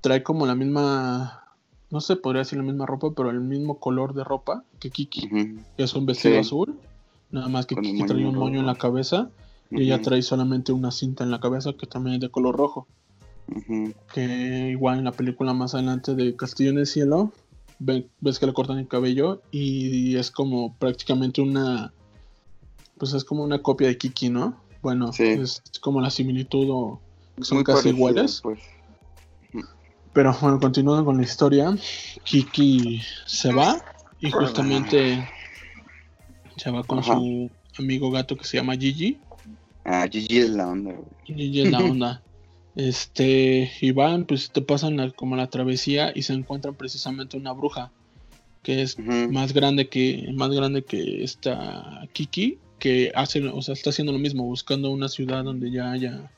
trae 0.02 0.22
como 0.22 0.44
la 0.44 0.54
misma, 0.54 1.44
no 1.90 2.02
sé, 2.02 2.16
podría 2.16 2.40
decir 2.40 2.58
la 2.58 2.64
misma 2.64 2.84
ropa, 2.84 3.12
pero 3.16 3.30
el 3.30 3.40
mismo 3.40 3.78
color 3.78 4.12
de 4.12 4.24
ropa 4.24 4.64
que 4.78 4.90
Kiki, 4.90 5.28
que 5.30 5.82
es 5.82 5.94
un 5.94 6.04
vestido 6.04 6.38
azul, 6.38 6.78
nada 7.30 7.48
más 7.48 7.64
que 7.64 7.76
Kiki 7.76 8.04
trae 8.04 8.26
un 8.26 8.36
moño 8.36 8.60
en 8.60 8.66
la 8.66 8.74
cabeza 8.74 9.30
y 9.72 9.84
ella 9.84 10.02
trae 10.02 10.22
solamente 10.22 10.72
una 10.72 10.90
cinta 10.90 11.24
en 11.24 11.30
la 11.30 11.40
cabeza 11.40 11.72
que 11.72 11.86
también 11.86 12.14
es 12.14 12.20
de 12.20 12.30
color 12.30 12.56
rojo. 12.56 12.86
Que 14.12 14.70
igual 14.70 14.98
en 14.98 15.04
la 15.04 15.12
película 15.12 15.52
más 15.52 15.74
adelante 15.74 16.14
de 16.14 16.36
Castillo 16.36 16.70
en 16.70 16.78
el 16.78 16.86
Cielo, 16.86 17.32
ves 17.78 18.38
que 18.38 18.46
le 18.46 18.52
cortan 18.52 18.78
el 18.78 18.88
cabello 18.88 19.42
y 19.50 20.16
es 20.16 20.30
como 20.30 20.74
prácticamente 20.74 21.40
una, 21.42 21.92
pues 22.98 23.14
es 23.14 23.24
como 23.24 23.42
una 23.42 23.60
copia 23.62 23.88
de 23.88 23.98
Kiki, 23.98 24.30
¿no? 24.30 24.56
Bueno, 24.82 25.10
es 25.18 25.62
como 25.80 26.00
la 26.00 26.10
similitud 26.10 26.68
o 26.70 27.00
son 27.40 27.64
casi 27.64 27.88
iguales. 27.90 28.40
Pues. 28.42 28.60
Pero 30.12 30.36
bueno, 30.40 30.60
continuando 30.60 31.04
con 31.04 31.16
la 31.16 31.22
historia, 31.22 31.74
Kiki 32.24 33.00
se 33.26 33.52
va 33.52 33.82
y 34.20 34.30
justamente 34.30 35.26
se 36.56 36.70
va 36.70 36.84
con 36.84 37.02
su 37.02 37.50
amigo 37.78 38.10
gato 38.10 38.36
que 38.36 38.44
se 38.44 38.58
llama 38.58 38.76
Gigi. 38.76 39.18
Ah, 39.84 40.06
Gigi 40.10 40.38
es 40.38 40.50
la 40.50 40.68
onda. 40.68 40.94
Gigi 41.24 41.62
es 41.62 41.70
la 41.70 41.78
onda. 41.78 42.22
este, 42.76 43.70
y 43.80 43.90
van, 43.92 44.24
pues 44.24 44.50
te 44.50 44.62
pasan 44.62 45.10
como 45.10 45.36
la 45.36 45.48
travesía 45.48 46.12
y 46.14 46.22
se 46.22 46.32
encuentran 46.32 46.74
precisamente 46.74 47.36
una 47.36 47.52
bruja 47.52 47.90
que 48.62 48.80
es 48.82 48.96
más 48.98 49.52
grande 49.52 49.88
que 49.88 50.30
más 50.34 50.50
grande 50.50 50.84
que 50.84 51.24
esta 51.24 52.06
Kiki 52.12 52.58
que 52.78 53.10
hace, 53.14 53.44
o 53.46 53.60
sea, 53.60 53.74
está 53.74 53.90
haciendo 53.90 54.12
lo 54.12 54.18
mismo, 54.18 54.44
buscando 54.44 54.90
una 54.90 55.08
ciudad 55.08 55.44
donde 55.44 55.70
ya 55.70 55.90
haya 55.90 56.30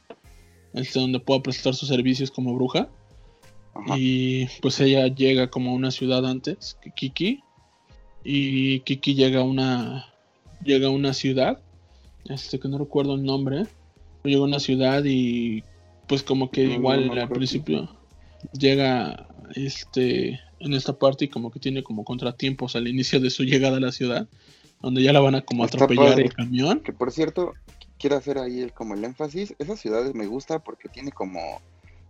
este, 0.75 0.99
donde 0.99 1.21
pueda 1.21 1.43
prestar 1.43 1.75
sus 1.75 1.89
servicios 1.89 2.31
como 2.31 2.55
bruja. 2.55 2.89
Y 3.97 4.47
pues 4.61 4.79
ella 4.81 5.07
llega 5.07 5.49
como 5.49 5.71
a 5.71 5.75
una 5.75 5.91
ciudad 5.91 6.27
antes 6.27 6.77
que 6.83 6.91
Kiki. 6.91 7.43
Y 8.25 8.81
Kiki 8.81 9.15
llega 9.15 9.41
a 9.41 9.45
una. 9.45 10.07
Llega 10.63 10.89
a 10.89 10.91
una 10.91 11.15
ciudad. 11.15 11.61
Este 12.27 12.59
que 12.59 12.69
no 12.69 12.79
recuerdo 12.79 13.15
el 13.15 13.25
nombre. 13.25 13.67
Llega 14.25 14.41
a 14.41 14.45
una 14.45 14.61
ciudad 14.61 15.03
y 15.05 15.63
pues 16.07 16.23
como 16.23 16.51
que 16.51 16.63
igual 16.63 17.19
al 17.19 17.29
principio 17.29 17.89
llega 18.53 19.27
este 19.55 20.41
en 20.61 20.75
esta 20.75 20.99
parte 20.99 21.27
y 21.27 21.29
como 21.29 21.51
que 21.51 21.61
tiene 21.61 21.83
como 21.83 22.05
contratiempos 22.05 22.77
al 22.77 22.89
inicio 22.89 23.21
de 23.21 23.31
su 23.31 23.45
llegada 23.45 23.77
a 23.77 23.81
la 23.81 23.93
ciudad, 23.93 24.29
donde 24.81 25.03
ya 25.03 25.13
la 25.13 25.21
van 25.21 25.35
a 25.35 25.43
como 25.43 25.65
atropellar 25.65 26.21
el 26.21 26.33
camión. 26.33 26.81
Que 26.81 26.93
por 26.93 27.11
cierto, 27.13 27.53
quiero 27.99 28.17
hacer 28.17 28.39
ahí 28.39 28.61
el, 28.61 28.73
como 28.73 28.95
el 28.95 29.05
énfasis, 29.05 29.55
esas 29.59 29.81
ciudades 29.81 30.15
me 30.15 30.27
gusta 30.27 30.59
porque 30.59 30.89
tiene 30.89 31.13
como 31.13 31.61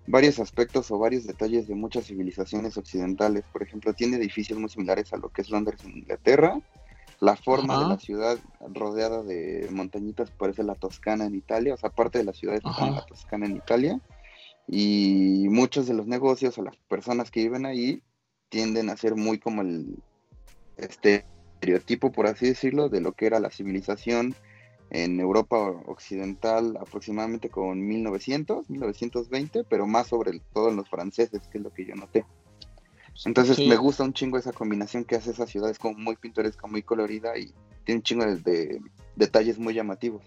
varios 0.07 0.39
aspectos 0.39 0.91
o 0.91 0.99
varios 0.99 1.27
detalles 1.27 1.67
de 1.67 1.75
muchas 1.75 2.07
civilizaciones 2.07 2.77
occidentales. 2.77 3.45
Por 3.53 3.63
ejemplo, 3.63 3.93
tiene 3.95 4.17
edificios 4.17 4.59
muy 4.59 4.69
similares 4.69 5.13
a 5.13 5.17
lo 5.17 5.31
que 5.31 5.43
es 5.43 5.51
Londres 5.51 5.81
en 5.85 5.99
Inglaterra. 5.99 6.61
La 7.21 7.37
forma 7.37 7.83
de 7.83 7.89
la 7.89 7.99
ciudad 7.99 8.39
rodeada 8.73 9.23
de 9.23 9.69
montañitas 9.71 10.31
parece 10.31 10.63
la 10.63 10.75
Toscana 10.75 11.27
en 11.27 11.35
Italia, 11.35 11.75
o 11.75 11.77
sea, 11.77 11.91
parte 11.91 12.19
de 12.19 12.25
la 12.25 12.33
ciudad 12.33 12.57
es 12.57 12.65
la 12.65 13.07
Toscana 13.07 13.47
en 13.47 13.57
Italia. 13.57 14.01
Y 14.67 15.47
muchos 15.51 15.87
de 15.87 15.95
los 15.95 16.07
negocios 16.07 16.57
o 16.59 16.63
las 16.63 16.77
personas 16.89 17.31
que 17.31 17.41
viven 17.41 17.67
ahí 17.67 18.03
tienden 18.49 18.89
a 18.89 18.97
ser 18.97 19.15
muy 19.15 19.39
como 19.39 19.63
el 19.63 20.03
este 20.77 21.25
estereotipo, 21.55 22.13
por 22.13 22.27
así 22.27 22.47
decirlo, 22.47 22.89
de 22.89 23.01
lo 23.01 23.13
que 23.13 23.27
era 23.27 23.41
la 23.41 23.51
civilización 23.51 24.35
en 24.91 25.19
Europa 25.19 25.57
occidental 25.87 26.77
aproximadamente 26.77 27.49
con 27.49 27.87
1900, 27.87 28.69
1920, 28.69 29.65
pero 29.65 29.87
más 29.87 30.09
sobre 30.09 30.41
todo 30.53 30.69
en 30.69 30.77
los 30.77 30.89
franceses, 30.89 31.43
que 31.49 31.59
es 31.59 31.65
lo 31.65 31.73
que 31.73 31.87
yo 31.87 31.95
noté. 31.95 32.25
Entonces 33.25 33.59
me 33.59 33.77
gusta 33.77 34.05
un 34.05 34.13
chingo 34.13 34.39
esa 34.39 34.53
combinación 34.53 35.05
que 35.05 35.17
hace 35.17 35.31
esa 35.31 35.47
ciudad, 35.47 35.71
es 35.71 35.79
como 35.79 35.99
muy 35.99 36.17
pintoresca, 36.17 36.67
muy 36.67 36.83
colorida 36.83 37.39
y 37.39 37.53
tiene 37.85 37.99
un 37.99 38.03
chingo 38.03 38.25
de, 38.25 38.81
detalles 39.17 39.59
muy 39.59 39.75
llamativos. 39.75 40.23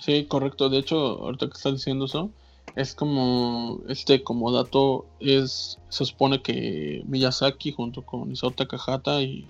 Sí, 0.00 0.26
correcto. 0.26 0.68
De 0.68 0.78
hecho, 0.78 0.96
ahorita 0.96 1.46
que 1.46 1.56
estás 1.56 1.72
diciendo 1.74 2.06
eso, 2.06 2.30
es 2.76 2.94
como, 2.94 3.80
este, 3.88 4.22
como 4.22 4.52
dato, 4.52 5.06
es, 5.20 5.78
se 5.88 6.04
supone 6.04 6.42
que 6.42 7.02
Miyazaki 7.06 7.72
junto 7.72 8.02
con 8.02 8.30
Isao 8.30 8.50
Takahata 8.50 9.22
y 9.22 9.46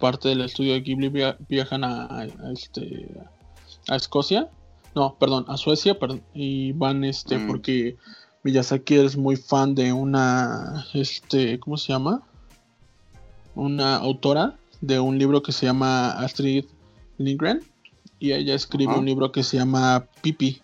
parte 0.00 0.28
del 0.28 0.42
estudio 0.42 0.72
de 0.74 0.80
Ghibli 0.80 1.12
viajan 1.48 1.84
a, 1.84 2.26
este, 2.52 3.08
a 3.88 3.96
Escocia, 3.96 4.50
no, 4.94 5.16
perdón, 5.18 5.44
a 5.48 5.56
Suecia, 5.56 5.96
y 6.34 6.72
van, 6.72 7.04
este, 7.04 7.38
mm. 7.38 7.46
porque 7.46 7.96
Miyazaki 8.46 8.94
es 8.94 9.16
muy 9.16 9.34
fan 9.34 9.74
de 9.74 9.92
una, 9.92 10.86
este, 10.94 11.58
¿cómo 11.58 11.76
se 11.76 11.92
llama? 11.92 12.22
Una 13.56 13.96
autora 13.96 14.56
de 14.80 15.00
un 15.00 15.18
libro 15.18 15.42
que 15.42 15.50
se 15.50 15.66
llama 15.66 16.12
Astrid 16.12 16.64
Lindgren, 17.18 17.64
y 18.20 18.30
ella 18.30 18.54
escribe 18.54 18.94
un 18.94 19.04
libro 19.04 19.32
que 19.32 19.42
se 19.42 19.56
llama 19.56 20.06
Pipi. 20.22 20.62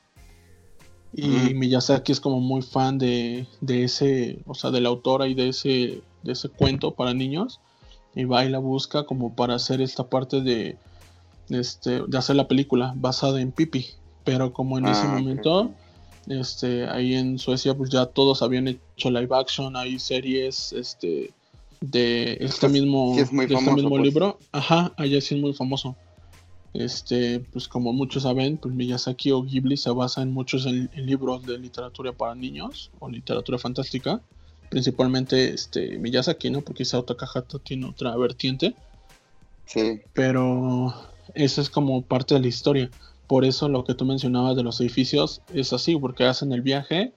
Y 1.12 1.54
Miyazaki 1.54 2.12
es 2.12 2.20
como 2.20 2.38
muy 2.38 2.62
fan 2.62 2.98
de, 2.98 3.48
de, 3.60 3.82
ese, 3.82 4.38
o 4.46 4.54
sea, 4.54 4.70
de 4.70 4.80
la 4.80 4.88
autora 4.88 5.26
y 5.26 5.34
de 5.34 5.48
ese, 5.48 6.02
de 6.22 6.32
ese 6.32 6.50
cuento 6.50 6.94
para 6.94 7.12
niños. 7.14 7.58
Y 8.14 8.26
va 8.26 8.44
y 8.44 8.48
la 8.48 8.60
busca 8.60 9.06
como 9.06 9.34
para 9.34 9.56
hacer 9.56 9.80
esta 9.80 10.08
parte 10.08 10.40
de, 10.40 10.76
este, 11.48 12.02
de 12.06 12.16
hacer 12.16 12.36
la 12.36 12.46
película 12.46 12.92
basada 12.94 13.40
en 13.40 13.50
Pipi. 13.50 13.86
Pero 14.22 14.52
como 14.52 14.78
en 14.78 14.86
ese 14.86 15.02
ah, 15.02 15.16
momento, 15.16 15.72
este, 16.26 16.86
ahí 16.88 17.14
en 17.14 17.38
Suecia, 17.38 17.74
pues 17.74 17.90
ya 17.90 18.06
todos 18.06 18.42
habían 18.42 18.68
hecho 18.68 19.10
live 19.10 19.34
action, 19.34 19.76
hay 19.76 19.98
series, 19.98 20.72
este, 20.72 21.32
de 21.82 22.38
este 22.40 22.68
mismo, 22.68 23.16
este 23.18 23.34
mismo 23.34 23.90
pues. 23.90 24.02
libro. 24.02 24.38
Ajá, 24.52 24.92
allá 24.96 25.20
sí 25.20 25.34
es 25.34 25.40
muy 25.40 25.52
famoso. 25.52 25.96
Este, 26.74 27.40
pues 27.40 27.68
como 27.68 27.92
muchos 27.92 28.22
saben, 28.22 28.56
pues 28.56 28.74
Miyazaki 28.74 29.30
o 29.32 29.42
Ghibli 29.42 29.76
se 29.76 29.90
basa 29.90 30.22
en 30.22 30.32
muchos 30.32 30.64
libros 30.64 31.44
de 31.44 31.58
literatura 31.58 32.12
para 32.12 32.34
niños 32.34 32.90
o 32.98 33.10
literatura 33.10 33.58
fantástica, 33.58 34.22
principalmente 34.70 35.52
este 35.52 35.98
Miyazaki, 35.98 36.50
¿no? 36.50 36.62
Porque 36.62 36.84
Isao 36.84 37.02
Takahata 37.02 37.58
tiene 37.58 37.86
otra 37.86 38.16
vertiente. 38.16 38.74
Sí. 39.66 40.00
Pero 40.14 40.94
eso 41.34 41.60
es 41.60 41.68
como 41.68 42.02
parte 42.02 42.34
de 42.34 42.40
la 42.40 42.48
historia. 42.48 42.90
Por 43.26 43.44
eso 43.44 43.68
lo 43.68 43.84
que 43.84 43.94
tú 43.94 44.04
mencionabas 44.04 44.56
de 44.56 44.62
los 44.62 44.80
edificios 44.80 45.42
es 45.52 45.72
así, 45.72 45.96
porque 45.96 46.24
hacen 46.24 46.52
el 46.52 46.60
viaje 46.60 47.12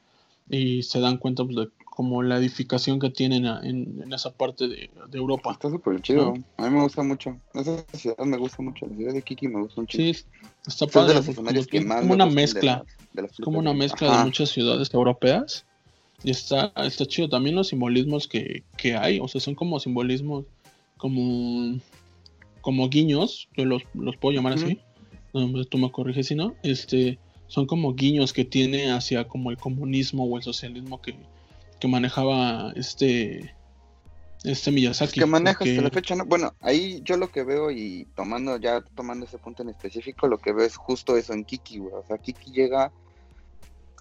y 0.50 0.83
se 0.83 1.00
dan 1.00 1.17
cuenta 1.17 1.43
pues, 1.43 1.55
de 1.55 1.69
como 1.85 2.24
la 2.24 2.38
edificación 2.38 3.00
que 3.00 3.09
tienen 3.09 3.45
en, 3.45 4.13
esa 4.13 4.31
parte 4.31 4.67
de, 4.67 4.89
Europa. 5.13 5.53
Está 5.53 5.69
súper 5.69 6.01
chido. 6.01 6.33
A 6.57 6.63
mí 6.63 6.75
me 6.75 6.81
gusta 6.81 7.03
mucho. 7.03 7.38
Esa 7.53 7.85
ciudad 7.93 8.25
me 8.25 8.38
gusta 8.38 8.62
mucho. 8.62 8.85
La 8.85 8.95
ciudad 8.95 9.13
de 9.13 9.21
Kiki 9.21 9.47
me 9.47 9.62
gusta 9.62 9.81
mucho. 9.81 9.97
Sí, 9.97 10.13
está 10.67 10.88
padre. 10.88 11.19
Es 11.19 11.67
como, 11.67 12.13
una 12.13 12.25
mezcla. 12.25 12.83
como 13.41 13.59
una 13.59 13.74
mezcla 13.74 14.17
de 14.17 14.25
muchas 14.25 14.50
ciudades 14.50 14.93
europeas. 14.93 15.65
Y 16.24 16.31
está, 16.31 16.74
está 16.75 17.05
chido. 17.05 17.29
También 17.29 17.55
los 17.55 17.69
simbolismos 17.69 18.27
que, 18.27 18.63
que 18.77 18.95
hay. 18.97 19.19
O 19.21 19.27
sea, 19.29 19.39
son 19.39 19.55
como 19.55 19.79
simbolismos 19.79 20.45
como 20.97 21.79
como 22.65 22.89
guiños, 22.89 23.47
yo 23.55 23.63
los, 23.63 23.83
puedo 24.19 24.35
llamar 24.35 24.53
así, 24.53 24.79
tú 25.70 25.77
me 25.77 25.92
corriges 25.92 26.27
si 26.27 26.36
no, 26.36 26.56
este, 26.63 27.20
son 27.48 27.68
como 27.68 27.94
guiños 27.94 28.34
que 28.34 28.46
tiene 28.46 28.92
hacia 28.92 29.27
como 29.27 29.51
el 29.51 29.58
comunismo 29.58 30.25
o 30.25 30.38
el 30.38 30.44
socialismo 30.44 31.01
que, 31.01 31.15
manejaba 31.88 32.74
este 32.75 33.54
este 34.44 34.72
Miyazaki. 34.72 35.20
que 35.20 35.25
maneja 35.27 35.63
hasta 35.63 35.82
la 35.84 35.92
fecha, 35.92 36.15
¿no? 36.15 36.25
Bueno, 36.25 36.56
ahí 36.62 37.00
yo 37.04 37.15
lo 37.15 37.30
que 37.30 37.44
veo 37.44 37.70
y 37.70 38.08
tomando 38.15 38.58
ya 38.58 38.82
tomando 38.82 39.27
ese 39.27 39.38
punto 39.38 39.62
en 39.62 39.70
específico, 39.70 40.27
lo 40.27 40.39
que 40.39 40.51
veo 40.51 40.65
es 40.65 40.77
justo 40.77 41.15
eso 41.15 41.34
en 41.34 41.44
Kiki, 41.44 41.77
güey. 41.77 41.94
O 41.94 42.04
sea, 42.08 42.18
Kiki 42.18 42.51
llega 42.51 42.92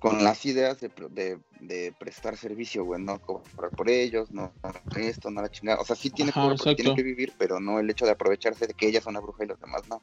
con 0.01 0.25
las 0.25 0.47
ideas 0.47 0.81
de, 0.81 1.39
de, 1.61 1.93
prestar 1.99 2.39
servicio, 2.39 2.85
güey, 2.85 3.03
no 3.03 3.21
cobrar 3.21 3.71
por 3.71 3.91
ellos, 3.91 4.31
no, 4.31 4.53
esto, 4.97 5.31
no 5.31 5.43
la 5.43 5.51
chingada. 5.51 5.81
O 5.81 5.85
sea, 5.85 5.95
sí 5.95 6.09
tiene, 6.09 6.33
tiene 6.77 6.95
que 6.95 7.03
vivir, 7.03 7.35
pero 7.39 7.61
no 7.61 7.81
el 7.81 7.91
hecho 7.91 8.07
de 8.07 8.13
aprovecharse 8.13 8.67
de 8.67 8.75
que 8.75 8.89
ella 8.89 8.99
es 8.99 9.07
una 9.07 9.21
bruja 9.21 9.45
y 9.45 9.49
los 9.49 9.61
demás 9.61 9.83
no. 9.91 10.03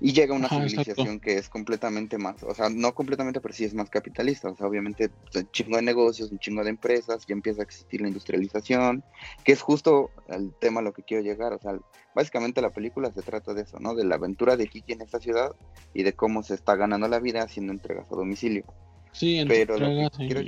Y 0.00 0.12
llega 0.12 0.34
una 0.34 0.48
civilización 0.48 1.18
que 1.18 1.38
es 1.38 1.48
completamente 1.48 2.18
más, 2.18 2.42
o 2.44 2.54
sea, 2.54 2.68
no 2.68 2.94
completamente, 2.94 3.40
pero 3.40 3.52
sí 3.52 3.64
es 3.64 3.74
más 3.74 3.90
capitalista. 3.90 4.48
O 4.48 4.56
sea, 4.56 4.66
obviamente 4.66 5.10
un 5.34 5.50
chingo 5.50 5.76
de 5.76 5.82
negocios, 5.82 6.30
un 6.30 6.38
chingo 6.38 6.62
de 6.62 6.70
empresas, 6.70 7.26
ya 7.26 7.32
empieza 7.32 7.62
a 7.62 7.64
existir 7.64 8.00
la 8.00 8.08
industrialización, 8.08 9.02
que 9.44 9.52
es 9.52 9.60
justo 9.60 10.10
el 10.28 10.52
tema 10.60 10.80
a 10.80 10.84
lo 10.84 10.92
que 10.92 11.02
quiero 11.02 11.22
llegar. 11.22 11.52
O 11.52 11.58
sea, 11.58 11.78
básicamente 12.14 12.62
la 12.62 12.70
película 12.70 13.10
se 13.12 13.22
trata 13.22 13.54
de 13.54 13.62
eso, 13.62 13.80
¿no? 13.80 13.94
De 13.94 14.04
la 14.04 14.14
aventura 14.14 14.56
de 14.56 14.68
Kiki 14.68 14.92
en 14.92 15.02
esta 15.02 15.18
ciudad 15.18 15.52
y 15.94 16.04
de 16.04 16.12
cómo 16.12 16.42
se 16.42 16.54
está 16.54 16.76
ganando 16.76 17.08
la 17.08 17.18
vida 17.18 17.42
haciendo 17.42 17.72
entregas 17.72 18.10
a 18.12 18.16
domicilio. 18.16 18.64
Sí, 19.12 19.44
pero 19.48 19.78
lo 19.78 20.10
que, 20.10 20.28
quiero, 20.28 20.40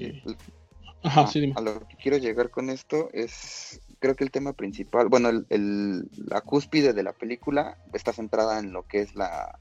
a 1.03 1.61
lo 1.61 1.89
que 1.89 1.97
quiero 1.97 2.19
llegar 2.19 2.51
con 2.51 2.71
esto 2.71 3.09
es, 3.13 3.81
creo 4.01 4.17
que 4.17 4.25
el 4.25 4.31
tema 4.31 4.55
principal, 4.55 5.09
bueno, 5.09 5.29
el, 5.29 6.11
la 6.17 6.41
cúspide 6.41 6.93
de 6.93 7.03
la 7.03 7.13
película 7.13 7.79
está 7.93 8.13
centrada 8.13 8.59
en 8.59 8.73
lo 8.73 8.87
que 8.87 9.01
es 9.01 9.15
la 9.15 9.59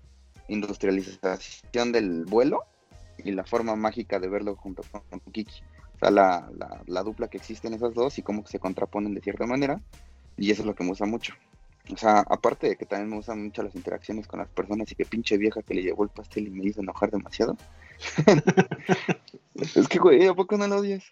industrialización 0.47 1.91
del 1.91 2.25
vuelo 2.25 2.63
y 3.23 3.31
la 3.31 3.43
forma 3.43 3.75
mágica 3.75 4.19
de 4.19 4.29
verlo 4.29 4.55
junto 4.55 4.83
con, 4.91 5.19
Kiki. 5.31 5.61
O 5.95 5.99
sea, 5.99 6.11
la, 6.11 6.49
la, 6.57 6.81
la, 6.87 7.03
dupla 7.03 7.27
que 7.27 7.37
existe 7.37 7.67
en 7.67 7.73
esas 7.73 7.93
dos 7.93 8.17
y 8.17 8.23
cómo 8.23 8.47
se 8.47 8.59
contraponen 8.59 9.13
de 9.13 9.21
cierta 9.21 9.45
manera. 9.45 9.81
Y 10.37 10.51
eso 10.51 10.61
es 10.61 10.65
lo 10.65 10.73
que 10.73 10.83
me 10.83 10.91
gusta 10.91 11.05
mucho. 11.05 11.33
O 11.91 11.97
sea, 11.97 12.19
aparte 12.19 12.69
de 12.69 12.75
que 12.77 12.85
también 12.85 13.09
me 13.09 13.17
gustan 13.17 13.43
mucho 13.43 13.61
las 13.63 13.75
interacciones 13.75 14.27
con 14.27 14.39
las 14.39 14.47
personas 14.49 14.91
y 14.91 14.95
que 14.95 15.05
pinche 15.05 15.37
vieja 15.37 15.61
que 15.61 15.73
le 15.73 15.81
llevó 15.81 16.03
el 16.03 16.09
pastel 16.09 16.47
y 16.47 16.51
me 16.51 16.65
hizo 16.65 16.81
enojar 16.81 17.11
demasiado. 17.11 17.57
es 19.55 19.87
que, 19.87 19.99
güey, 19.99 20.25
¿a 20.27 20.33
poco 20.33 20.57
no 20.57 20.67
lo 20.67 20.77
odias? 20.77 21.03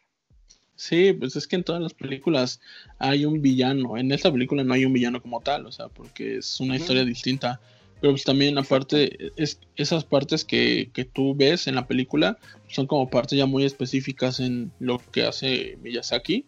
Sí, 0.77 1.11
pues 1.11 1.35
es 1.35 1.47
que 1.47 1.55
en 1.55 1.63
todas 1.63 1.81
las 1.81 1.95
películas 1.95 2.61
hay 2.99 3.25
un 3.25 3.41
villano. 3.41 3.97
En 3.97 4.11
esta 4.11 4.31
película 4.31 4.63
no 4.63 4.75
hay 4.75 4.85
un 4.85 4.93
villano 4.93 5.21
como 5.21 5.41
tal, 5.41 5.65
o 5.65 5.71
sea, 5.71 5.87
porque 5.89 6.37
es 6.37 6.59
una 6.59 6.75
historia 6.75 7.03
distinta. 7.03 7.59
Pero 7.99 8.13
pues 8.13 8.23
también 8.23 8.55
aparte, 8.59 9.31
es, 9.37 9.59
esas 9.75 10.03
partes 10.03 10.45
que, 10.45 10.91
que, 10.93 11.03
tú 11.03 11.35
ves 11.35 11.65
en 11.65 11.73
la 11.73 11.87
película 11.87 12.37
son 12.67 12.85
como 12.85 13.09
partes 13.09 13.39
ya 13.39 13.47
muy 13.47 13.65
específicas 13.65 14.39
en 14.39 14.71
lo 14.79 14.99
que 15.11 15.23
hace 15.23 15.79
Miyazaki, 15.81 16.45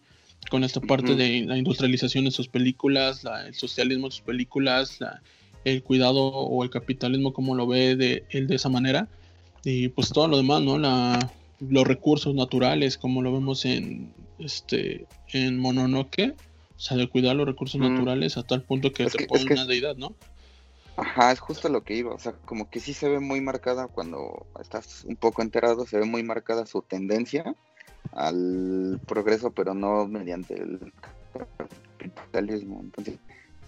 con 0.48 0.62
esta 0.62 0.80
parte 0.80 1.16
de 1.16 1.44
la 1.46 1.58
industrialización 1.58 2.24
de 2.24 2.30
sus 2.30 2.46
películas, 2.46 3.26
el 3.44 3.54
socialismo 3.54 4.06
de 4.06 4.12
sus 4.12 4.20
películas, 4.20 5.00
el 5.64 5.82
cuidado 5.82 6.24
o 6.24 6.62
el 6.62 6.70
capitalismo 6.70 7.32
como 7.32 7.56
lo 7.56 7.66
ve 7.66 7.96
de 7.96 8.24
él 8.30 8.46
de 8.46 8.54
esa 8.54 8.68
manera. 8.68 9.08
Y 9.64 9.88
pues 9.88 10.10
todo 10.10 10.28
lo 10.28 10.36
demás, 10.36 10.62
¿no? 10.62 10.78
La, 10.78 11.18
los 11.60 11.86
recursos 11.86 12.34
naturales, 12.34 12.98
como 12.98 13.22
lo 13.22 13.32
vemos 13.32 13.64
en 13.64 14.12
este 14.38 15.06
en 15.32 15.58
Mononoke, 15.58 16.34
o 16.76 16.78
sea, 16.78 16.96
de 16.96 17.08
cuidar 17.08 17.36
los 17.36 17.46
recursos 17.46 17.80
naturales 17.80 18.36
a 18.36 18.42
tal 18.42 18.62
punto 18.62 18.92
que 18.92 19.06
te 19.06 19.26
pone 19.26 19.44
una 19.44 19.66
deidad, 19.66 19.96
¿no? 19.96 20.14
Ajá, 20.96 21.32
es 21.32 21.40
justo 21.40 21.68
lo 21.68 21.82
que 21.82 21.94
iba, 21.94 22.14
o 22.14 22.18
sea, 22.18 22.32
como 22.32 22.68
que 22.68 22.80
sí 22.80 22.92
se 22.92 23.08
ve 23.08 23.20
muy 23.20 23.40
marcada 23.40 23.86
cuando 23.86 24.46
estás 24.60 25.04
un 25.04 25.16
poco 25.16 25.42
enterado, 25.42 25.86
se 25.86 25.98
ve 25.98 26.04
muy 26.04 26.22
marcada 26.22 26.66
su 26.66 26.82
tendencia 26.82 27.54
al 28.12 29.00
progreso, 29.06 29.50
pero 29.50 29.74
no 29.74 30.06
mediante 30.06 30.54
el 30.54 30.92
capitalismo. 31.98 32.80
Entonces, 32.82 33.18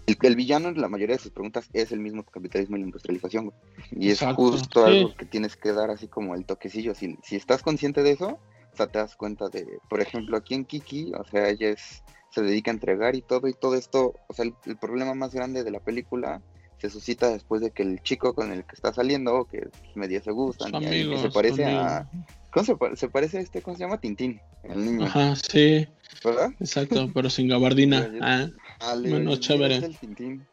el, 0.05 0.35
villano 0.35 0.69
en 0.69 0.81
la 0.81 0.89
mayoría 0.89 1.15
de 1.15 1.21
sus 1.21 1.31
preguntas 1.31 1.69
es 1.73 1.91
el 1.91 1.99
mismo 1.99 2.23
capitalismo 2.23 2.75
y 2.75 2.79
la 2.81 2.85
industrialización. 2.85 3.53
Y 3.91 4.09
es 4.09 4.21
justo 4.35 4.85
algo 4.85 5.13
que 5.15 5.25
tienes 5.25 5.55
que 5.55 5.71
dar 5.71 5.89
así 5.89 6.07
como 6.07 6.35
el 6.35 6.45
toquecillo. 6.45 6.95
Si, 6.95 7.17
si 7.23 7.35
estás 7.35 7.61
consciente 7.61 8.03
de 8.03 8.11
eso, 8.11 8.39
o 8.73 8.75
sea, 8.75 8.87
te 8.87 8.99
das 8.99 9.15
cuenta 9.15 9.49
de, 9.49 9.65
por 9.89 10.01
ejemplo, 10.01 10.37
aquí 10.37 10.55
en 10.55 10.65
Kiki, 10.65 11.11
o 11.13 11.23
sea, 11.25 11.49
ella 11.49 11.69
es, 11.69 12.03
se 12.31 12.41
dedica 12.41 12.71
a 12.71 12.73
entregar 12.73 13.15
y 13.15 13.21
todo, 13.21 13.47
y 13.47 13.53
todo 13.53 13.75
esto, 13.75 14.13
o 14.27 14.33
sea, 14.33 14.45
el 14.45 14.77
problema 14.77 15.13
más 15.13 15.33
grande 15.33 15.63
de 15.63 15.71
la 15.71 15.79
película 15.79 16.41
se 16.83 16.89
suscita 16.89 17.29
después 17.29 17.61
de 17.61 17.71
que 17.71 17.81
el 17.81 18.01
chico 18.03 18.35
con 18.35 18.51
el 18.51 18.65
que 18.65 18.75
está 18.75 18.93
saliendo, 18.93 19.45
que 19.45 19.69
medio 19.95 20.21
se 20.21 20.31
gustan, 20.31 20.83
y 20.83 21.17
se 21.17 21.29
parece 21.29 21.63
a... 21.63 22.09
¿Cómo 22.51 22.65
se, 22.95 23.07
parece 23.07 23.37
a 23.37 23.41
este? 23.41 23.61
¿Cómo 23.61 23.77
se 23.77 23.83
llama? 23.83 24.01
Tintín, 24.01 24.41
el 24.63 24.83
niño. 24.83 25.05
Ajá, 25.05 25.33
sí. 25.37 25.87
¿Verdad? 26.23 26.51
Exacto, 26.59 27.09
pero 27.13 27.29
sin 27.29 27.47
gabardina. 27.47 28.11
ah, 28.21 28.47
ah 28.83 28.95
bueno, 28.95 29.35
chévere. 29.37 29.77
el 29.77 29.97
Tintín. 29.97 30.45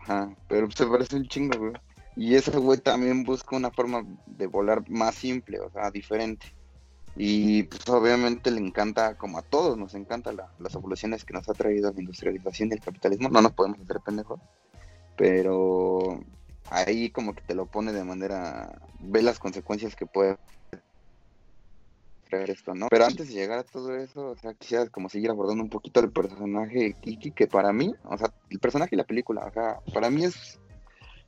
Ajá, 0.00 0.34
pero 0.48 0.70
se 0.70 0.86
parece 0.86 1.16
un 1.16 1.28
chingo, 1.28 1.58
güey. 1.58 1.72
Y 2.16 2.34
ese 2.34 2.52
güey 2.52 2.78
también 2.78 3.24
busca 3.24 3.56
una 3.56 3.70
forma 3.70 4.06
de 4.26 4.46
volar 4.46 4.88
más 4.88 5.16
simple, 5.16 5.60
o 5.60 5.70
sea, 5.70 5.90
diferente. 5.90 6.46
Y 7.14 7.64
pues 7.64 7.86
obviamente 7.88 8.50
le 8.50 8.60
encanta, 8.60 9.16
como 9.16 9.38
a 9.38 9.42
todos, 9.42 9.76
nos 9.76 9.94
encanta 9.94 10.32
las 10.32 10.74
evoluciones 10.74 11.24
que 11.24 11.34
nos 11.34 11.48
ha 11.48 11.54
traído 11.54 11.92
la 11.92 12.00
industrialización 12.00 12.70
y 12.70 12.74
el 12.74 12.80
capitalismo. 12.80 13.28
No 13.28 13.42
nos 13.42 13.52
podemos 13.52 13.80
hacer 13.80 14.00
pendejos 14.00 14.40
pero 15.16 16.22
ahí 16.70 17.10
como 17.10 17.34
que 17.34 17.42
te 17.42 17.54
lo 17.54 17.66
pone 17.66 17.92
de 17.92 18.04
manera, 18.04 18.78
ve 19.00 19.22
las 19.22 19.38
consecuencias 19.38 19.96
que 19.96 20.06
puede 20.06 20.36
traer 22.36 22.50
esto, 22.50 22.74
¿no? 22.74 22.88
Pero 22.88 23.04
antes 23.04 23.28
de 23.28 23.34
llegar 23.34 23.58
a 23.58 23.64
todo 23.64 23.96
eso, 23.96 24.30
o 24.30 24.36
sea, 24.36 24.54
quisiera 24.54 24.86
como 24.86 25.08
seguir 25.08 25.30
abordando 25.30 25.62
un 25.62 25.70
poquito 25.70 26.00
el 26.00 26.10
personaje 26.10 26.78
de 26.78 26.92
Kiki, 26.94 27.30
que 27.32 27.46
para 27.46 27.72
mí, 27.72 27.94
o 28.04 28.16
sea, 28.18 28.32
el 28.50 28.58
personaje 28.58 28.94
y 28.94 28.98
la 28.98 29.04
película, 29.04 29.46
o 29.46 29.52
sea, 29.52 29.80
para 29.92 30.10
mí 30.10 30.24
es, 30.24 30.58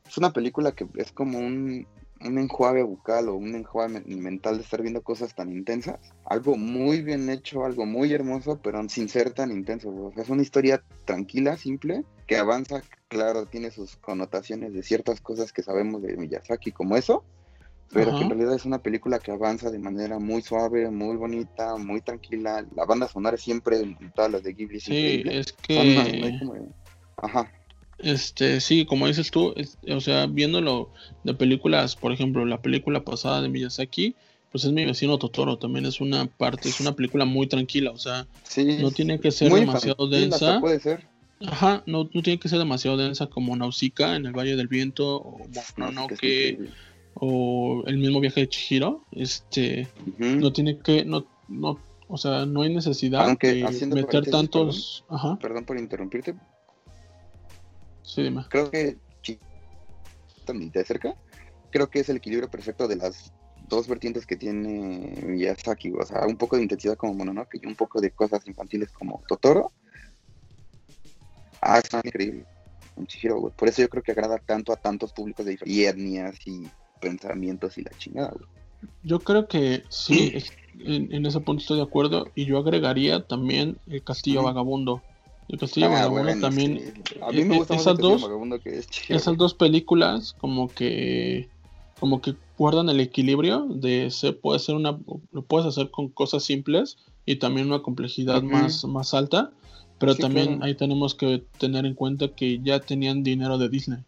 es 0.07 0.19
una 0.19 0.33
película 0.33 0.73
que 0.73 0.87
es 0.97 1.13
como 1.13 1.39
un, 1.39 1.87
un 2.21 2.39
enjuague 2.39 2.83
bucal 2.83 3.29
o 3.29 3.35
un 3.35 3.55
enjuague 3.55 4.01
mental 4.07 4.57
de 4.57 4.63
estar 4.63 4.83
viendo 4.83 5.03
cosas 5.03 5.35
tan 5.35 5.53
intensas. 5.53 5.99
Algo 6.25 6.57
muy 6.57 7.03
bien 7.03 7.29
hecho, 7.29 7.65
algo 7.65 7.87
muy 7.87 8.13
hermoso, 8.13 8.61
pero 8.63 8.87
sin 8.89 9.09
ser 9.09 9.33
tan 9.33 9.51
intenso. 9.51 9.91
O 9.91 10.13
sea, 10.13 10.23
es 10.23 10.29
una 10.29 10.43
historia 10.43 10.83
tranquila, 11.05 11.57
simple, 11.57 12.05
que 12.27 12.37
avanza, 12.37 12.83
claro, 13.09 13.47
tiene 13.47 13.71
sus 13.71 13.97
connotaciones 13.97 14.73
de 14.75 14.83
ciertas 14.83 15.21
cosas 15.21 15.53
que 15.53 15.63
sabemos 15.63 16.03
de 16.03 16.17
Miyazaki 16.17 16.73
como 16.73 16.97
eso, 16.97 17.25
pero 17.93 18.17
que 18.17 18.23
en 18.23 18.31
realidad 18.31 18.55
es 18.55 18.65
una 18.65 18.83
película 18.83 19.19
que 19.19 19.31
avanza 19.31 19.71
de 19.71 19.79
manera 19.79 20.19
muy 20.19 20.43
suave, 20.43 20.91
muy 20.91 21.17
bonita, 21.17 21.77
muy 21.77 22.01
tranquila. 22.01 22.67
La 22.77 22.85
banda 22.85 23.09
sonora 23.09 23.37
es 23.37 23.43
siempre 23.43 23.97
todas 24.15 24.31
las 24.31 24.43
de 24.43 24.53
Ghibli. 24.53 24.81
Sí, 24.81 25.23
es 25.25 25.53
que... 25.53 26.39
Ajá. 27.17 27.51
Este, 27.99 28.61
sí, 28.61 28.85
como 28.85 29.07
dices 29.09 29.31
tú, 29.31 29.55
o 29.89 30.01
sea, 30.01 30.27
viéndolo 30.27 30.93
de 31.25 31.35
películas, 31.35 31.97
por 31.97 32.13
ejemplo, 32.13 32.45
la 32.45 32.63
película 32.63 33.05
pasada 33.05 33.43
de 33.43 33.49
Miyazaki, 33.49 34.15
pues 34.53 34.65
es 34.65 34.73
mi 34.73 34.85
vecino 34.85 35.19
Totoro, 35.19 35.59
también 35.59 35.85
es 35.85 36.01
una 36.01 36.27
parte, 36.27 36.69
es 36.69 36.81
una 36.81 36.95
película 36.95 37.25
muy 37.25 37.49
tranquila, 37.49 37.91
o 37.91 37.99
sea, 37.99 38.27
no 38.81 38.91
tiene 38.93 39.19
que 39.19 39.31
ser 39.33 39.53
demasiado 39.53 40.09
densa. 40.09 40.61
Puede 40.61 40.79
ser. 40.79 41.07
Ajá, 41.47 41.83
no, 41.87 42.09
no 42.13 42.23
tiene 42.23 42.39
que 42.39 42.49
ser 42.49 42.59
demasiado 42.59 42.97
densa 42.97 43.27
como 43.27 43.57
Nausicaa 43.57 44.17
en 44.17 44.27
el 44.27 44.33
Valle 44.33 44.57
del 44.57 44.69
Viento 44.69 45.17
o 45.17 45.41
Mononoke 45.77 46.59
o 47.21 47.83
el 47.87 47.99
mismo 47.99 48.21
viaje 48.21 48.43
de 48.43 48.49
Chihiro, 48.49 49.05
este, 49.11 49.89
no 50.19 50.53
tiene 50.53 50.79
que, 50.79 51.05
no, 51.05 51.27
no, 51.49 51.79
o 52.07 52.17
sea, 52.17 52.47
no 52.47 52.63
hay 52.63 52.75
necesidad 52.75 53.37
de 53.39 53.87
meter 53.87 54.31
tantos, 54.31 55.05
ajá. 55.09 55.39
Perdón 55.41 55.65
por 55.65 55.79
interrumpirte, 55.79 56.35
Sí, 58.09 58.23
dime. 58.23 58.47
Creo 58.49 58.71
que 58.71 58.97
también 60.47 60.71
de 60.71 60.83
cerca, 60.83 61.15
creo 61.71 61.91
que 61.91 62.01
es 62.01 62.09
el 62.09 62.17
equilibrio 62.17 62.49
perfecto 62.49 62.89
de 62.89 62.97
las 62.97 63.31
dos 63.69 63.87
vertientes 63.87 64.25
que 64.25 64.37
tiene 64.37 65.13
Miyazaki, 65.27 65.93
o 65.93 66.07
sea, 66.07 66.27
un 66.27 66.39
poco 66.39 66.57
de 66.57 66.63
intensidad 66.63 66.97
como 66.97 67.13
Mononoke 67.13 67.61
y 67.63 67.67
un 67.67 67.75
poco 67.75 68.01
de 68.01 68.11
cosas 68.13 68.47
infantiles 68.47 68.91
como 68.93 69.23
Totoro. 69.29 69.73
Ah, 71.61 71.81
es 71.81 71.91
increíble. 72.03 72.47
Por 73.57 73.69
eso 73.69 73.83
yo 73.83 73.91
creo 73.91 74.03
que 74.03 74.13
agrada 74.13 74.39
tanto 74.39 74.73
a 74.73 74.77
tantos 74.77 75.13
públicos 75.13 75.45
de 75.45 75.53
diferentes 75.53 75.87
etnias 75.87 76.35
y 76.47 76.67
pensamientos 77.01 77.79
y 77.79 77.83
la 77.83 77.91
chingada, 77.99 78.35
Yo 79.03 79.21
creo 79.21 79.49
que 79.49 79.85
sí, 79.89 80.35
en, 80.81 81.27
ese 81.27 81.41
punto 81.41 81.63
estoy 81.63 81.79
de 81.79 81.85
acuerdo 81.85 82.29
y 82.35 82.47
yo 82.47 82.59
agregaría 82.59 83.27
también 83.27 83.79
el 83.87 84.03
Castillo 84.03 84.43
Vagabundo. 84.43 85.03
El 85.49 85.59
Castillo 85.59 85.87
ah, 85.87 85.91
Vagabundo 85.91 86.41
también. 86.41 86.95
A 87.23 87.33
mí 87.33 87.45
me 87.45 87.59
gusta 87.59 87.77
esas 87.77 87.99
dos, 87.99 88.23
Vagabundo 88.23 88.61
que 88.61 88.79
es 88.79 88.89
Esas 89.09 89.37
dos 89.37 89.55
películas 89.55 90.35
como 90.39 90.69
que 90.69 91.49
como 91.99 92.21
que 92.21 92.37
guardan 92.57 92.89
el 92.91 93.01
equilibrio 93.01 93.67
de 93.69 94.11
se 94.11 94.33
puede 94.33 94.57
hacer 94.57 94.77
una 94.77 94.97
lo 95.33 95.43
puedes 95.43 95.67
hacer 95.67 95.91
con 95.91 96.09
cosas 96.09 96.45
simples 96.45 96.97
y 97.27 97.37
también 97.37 97.67
una 97.67 97.83
complejidad 97.83 98.43
más 98.43 98.85
más 98.85 99.15
alta, 99.15 99.51
pero 99.99 100.15
también 100.15 100.63
ahí 100.63 100.75
tenemos 100.75 101.15
que 101.15 101.45
tener 101.59 101.87
en 101.87 101.95
cuenta 101.95 102.29
que 102.29 102.61
ya 102.63 102.81
tenían 102.81 103.23
dinero 103.23 103.59
de 103.59 103.69
Disney. 103.69 103.99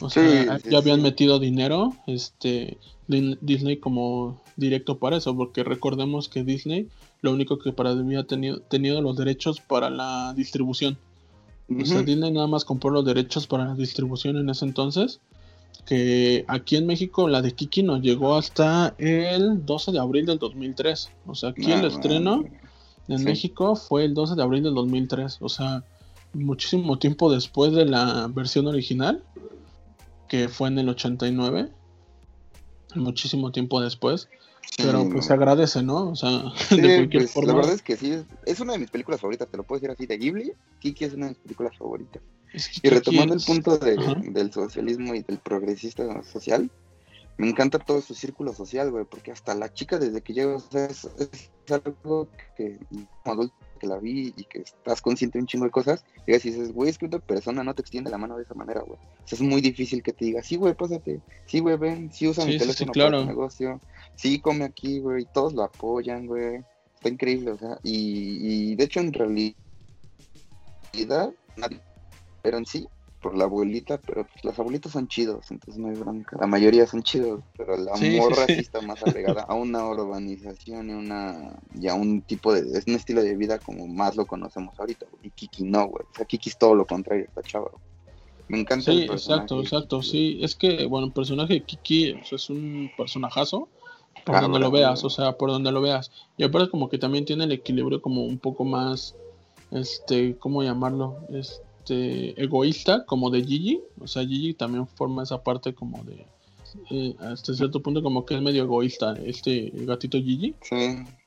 O 0.00 0.10
sea, 0.10 0.58
ya 0.58 0.78
habían 0.78 1.02
metido 1.02 1.38
dinero, 1.38 1.94
este 2.06 2.78
Disney 3.06 3.76
como 3.76 4.40
directo 4.56 4.98
para 4.98 5.18
eso, 5.18 5.36
porque 5.36 5.62
recordemos 5.62 6.28
que 6.28 6.42
Disney 6.42 6.88
lo 7.20 7.32
único 7.32 7.58
que 7.58 7.72
para 7.72 7.94
mí 7.94 8.16
ha 8.16 8.24
tenido, 8.24 8.60
tenido 8.60 9.00
los 9.00 9.16
derechos 9.16 9.60
para 9.60 9.90
la 9.90 10.34
distribución. 10.34 10.98
O 11.80 11.84
sea, 11.86 12.02
Disney 12.02 12.30
nada 12.30 12.46
más 12.46 12.64
compró 12.64 12.90
los 12.90 13.04
derechos 13.04 13.46
para 13.46 13.64
la 13.64 13.74
distribución 13.74 14.36
en 14.36 14.50
ese 14.50 14.66
entonces. 14.66 15.20
Que 15.86 16.44
aquí 16.48 16.76
en 16.76 16.86
México 16.86 17.28
la 17.28 17.40
de 17.40 17.52
Kiki 17.52 17.82
nos 17.82 18.02
llegó 18.02 18.34
hasta 18.34 18.94
el 18.98 19.64
12 19.64 19.92
de 19.92 19.98
abril 19.98 20.26
del 20.26 20.38
2003. 20.38 21.10
O 21.26 21.34
sea, 21.34 21.50
aquí 21.50 21.72
el 21.72 21.84
estreno 21.84 22.44
en 23.08 23.24
México 23.24 23.76
fue 23.76 24.04
el 24.04 24.14
12 24.14 24.34
de 24.34 24.42
abril 24.42 24.62
del 24.64 24.74
2003. 24.74 25.38
O 25.40 25.48
sea, 25.48 25.82
muchísimo 26.34 26.98
tiempo 26.98 27.32
después 27.32 27.72
de 27.72 27.86
la 27.86 28.28
versión 28.28 28.66
original, 28.66 29.22
que 30.28 30.48
fue 30.48 30.68
en 30.68 30.78
el 30.78 30.88
89. 30.88 31.70
Muchísimo 32.94 33.52
tiempo 33.52 33.80
después. 33.80 34.28
Pero 34.76 35.08
pues 35.08 35.26
se 35.26 35.32
agradece, 35.32 35.82
¿no? 35.82 36.10
O 36.10 36.16
sea, 36.16 36.30
de 36.70 36.96
cualquier 36.96 37.22
pues, 37.22 37.32
forma. 37.32 37.52
La 37.52 37.56
verdad 37.56 37.74
es 37.74 37.82
que 37.82 37.96
sí, 37.96 38.24
es, 38.46 38.60
una 38.60 38.72
de 38.72 38.78
mis 38.78 38.90
películas 38.90 39.20
favoritas, 39.20 39.48
te 39.48 39.56
lo 39.56 39.62
puedo 39.62 39.80
decir 39.80 39.90
así, 39.90 40.06
de 40.06 40.18
Ghibli, 40.18 40.52
Kiki 40.80 41.04
es 41.04 41.14
una 41.14 41.26
de 41.26 41.30
mis 41.32 41.38
películas 41.38 41.76
favoritas. 41.76 42.22
y 42.82 42.88
retomando 42.88 43.34
el 43.34 43.42
punto 43.42 43.78
del 43.78 44.52
socialismo 44.52 45.14
y 45.14 45.22
del 45.22 45.38
progresista 45.38 46.22
social, 46.22 46.70
me 47.36 47.48
encanta 47.48 47.78
todo 47.78 48.00
su 48.00 48.14
círculo 48.14 48.54
social, 48.54 48.90
güey, 48.90 49.04
porque 49.04 49.32
hasta 49.32 49.54
la 49.54 49.72
chica 49.72 49.98
desde 49.98 50.22
que 50.22 50.32
llega, 50.32 50.56
o 50.56 50.60
sea, 50.60 50.86
es, 50.86 51.08
algo 51.70 52.28
que 52.56 52.78
como 52.90 53.08
adulto 53.24 53.54
que 53.84 53.90
la 53.90 53.98
vi 53.98 54.32
y 54.36 54.44
que 54.44 54.60
estás 54.60 55.02
consciente 55.02 55.38
de 55.38 55.42
un 55.42 55.46
chingo 55.46 55.66
de 55.66 55.70
cosas, 55.70 56.04
y 56.26 56.32
dices, 56.32 56.72
güey, 56.72 56.88
es 56.90 56.98
que 56.98 57.06
una 57.06 57.18
persona 57.18 57.62
no 57.62 57.74
te 57.74 57.82
extiende 57.82 58.10
la 58.10 58.18
mano 58.18 58.36
de 58.36 58.44
esa 58.44 58.54
manera, 58.54 58.80
güey. 58.80 58.98
O 58.98 59.26
sea, 59.26 59.36
es 59.36 59.42
muy 59.42 59.60
difícil 59.60 60.02
que 60.02 60.12
te 60.12 60.24
diga, 60.24 60.42
sí, 60.42 60.56
güey, 60.56 60.74
pásate, 60.74 61.20
sí, 61.46 61.60
güey, 61.60 61.76
ven, 61.76 62.10
sí 62.12 62.26
usa 62.26 62.44
mi 62.46 62.56
teléfono 62.56 62.92
para 62.92 63.18
tu 63.18 63.26
negocio, 63.26 63.80
sí, 64.16 64.40
come 64.40 64.64
aquí, 64.64 65.00
güey, 65.00 65.26
todos 65.32 65.52
lo 65.52 65.64
apoyan, 65.64 66.26
güey. 66.26 66.64
Está 66.94 67.08
increíble, 67.10 67.50
o 67.50 67.58
sea, 67.58 67.78
y, 67.82 68.70
y 68.70 68.76
de 68.76 68.84
hecho 68.84 69.00
en 69.00 69.12
realidad, 69.12 69.54
nadie, 71.56 71.80
pero 72.40 72.56
en 72.56 72.64
sí, 72.64 72.88
por 73.24 73.38
la 73.38 73.44
abuelita, 73.44 73.98
pero 74.06 74.26
pues 74.26 74.44
las 74.44 74.58
abuelitas 74.58 74.92
son 74.92 75.08
chidos, 75.08 75.50
entonces 75.50 75.80
no 75.80 75.88
hay 75.88 75.94
bronca. 75.94 76.36
La 76.38 76.46
mayoría 76.46 76.86
son 76.86 77.02
chidos, 77.02 77.40
pero 77.56 77.74
la 77.74 77.92
morra 77.96 78.44
sí 78.46 78.52
está 78.58 78.82
más 78.82 79.02
agregada 79.02 79.46
a 79.48 79.54
una 79.54 79.82
urbanización 79.88 80.90
y 80.90 80.92
una 80.92 81.58
y 81.74 81.88
a 81.88 81.94
un 81.94 82.20
tipo 82.20 82.52
de 82.52 82.78
es 82.78 82.86
un 82.86 82.96
estilo 82.96 83.22
de 83.22 83.34
vida 83.34 83.58
como 83.58 83.86
más 83.86 84.14
lo 84.14 84.26
conocemos 84.26 84.78
ahorita, 84.78 85.06
y 85.22 85.30
Kiki 85.30 85.64
no, 85.64 85.86
güey. 85.86 86.04
O 86.04 86.14
sea, 86.14 86.26
Kiki 86.26 86.50
es 86.50 86.58
todo 86.58 86.74
lo 86.74 86.84
contrario, 86.84 87.24
está 87.24 87.40
chava. 87.42 87.70
Me 88.48 88.60
encanta 88.60 88.92
Sí, 88.92 89.04
exacto, 89.04 89.58
exacto, 89.62 90.02
sí, 90.02 90.40
es 90.42 90.54
que 90.54 90.84
bueno, 90.84 91.06
el 91.06 91.14
personaje 91.14 91.54
de 91.54 91.62
Kiki 91.62 92.20
es 92.30 92.50
un 92.50 92.90
personajazo 92.94 93.70
por 94.26 94.38
donde 94.38 94.58
lo 94.58 94.70
veas, 94.70 95.02
o 95.02 95.08
sea, 95.08 95.32
por 95.38 95.48
donde 95.48 95.72
lo 95.72 95.80
veas. 95.80 96.10
Y 96.36 96.44
aparte 96.44 96.68
como 96.68 96.90
que 96.90 96.98
también 96.98 97.24
tiene 97.24 97.44
el 97.44 97.52
equilibrio 97.52 98.02
como 98.02 98.22
un 98.26 98.38
poco 98.38 98.64
más 98.64 99.14
este, 99.70 100.36
¿cómo 100.36 100.62
llamarlo? 100.62 101.16
Este 101.30 101.63
este, 101.84 102.42
egoísta 102.42 103.04
como 103.04 103.30
de 103.30 103.44
Gigi. 103.44 103.80
O 104.00 104.06
sea, 104.06 104.26
Gigi 104.26 104.54
también 104.54 104.86
forma 104.86 105.22
esa 105.22 105.42
parte 105.42 105.74
como 105.74 106.02
de... 106.04 106.26
Eh, 106.90 107.14
hasta 107.20 107.54
cierto 107.54 107.80
punto 107.80 108.02
como 108.02 108.26
que 108.26 108.34
es 108.34 108.42
medio 108.42 108.64
egoísta 108.64 109.14
este 109.24 109.70
gatito 109.74 110.18
Gigi. 110.18 110.54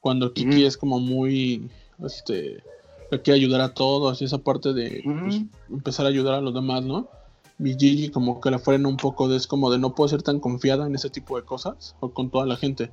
Cuando 0.02 0.34
Kiki 0.34 0.66
es 0.66 0.78
como 0.78 1.00
muy... 1.00 1.70
Este, 2.04 2.64
que 3.10 3.22
quiere 3.22 3.40
ayudar 3.40 3.62
a 3.62 3.74
todos 3.74 4.22
y 4.22 4.26
esa 4.26 4.40
parte 4.40 4.74
de 4.74 5.02
pues, 5.04 5.42
empezar 5.70 6.06
a 6.06 6.10
ayudar 6.10 6.36
a 6.36 6.42
los 6.42 6.54
demás, 6.54 6.84
¿no? 6.84 7.08
y 7.60 7.74
Gigi 7.74 8.10
como 8.10 8.40
que 8.40 8.52
la 8.52 8.60
frena 8.60 8.88
un 8.88 8.98
poco 8.98 9.28
de 9.28 9.38
es 9.38 9.48
como 9.48 9.72
de 9.72 9.80
no 9.80 9.96
puedo 9.96 10.08
ser 10.10 10.22
tan 10.22 10.40
confiada 10.40 10.86
en 10.86 10.94
ese 10.94 11.10
tipo 11.10 11.38
de 11.38 11.44
cosas 11.44 11.96
o 12.02 12.10
con 12.10 12.30
toda 12.30 12.46
la 12.46 12.56
gente 12.56 12.92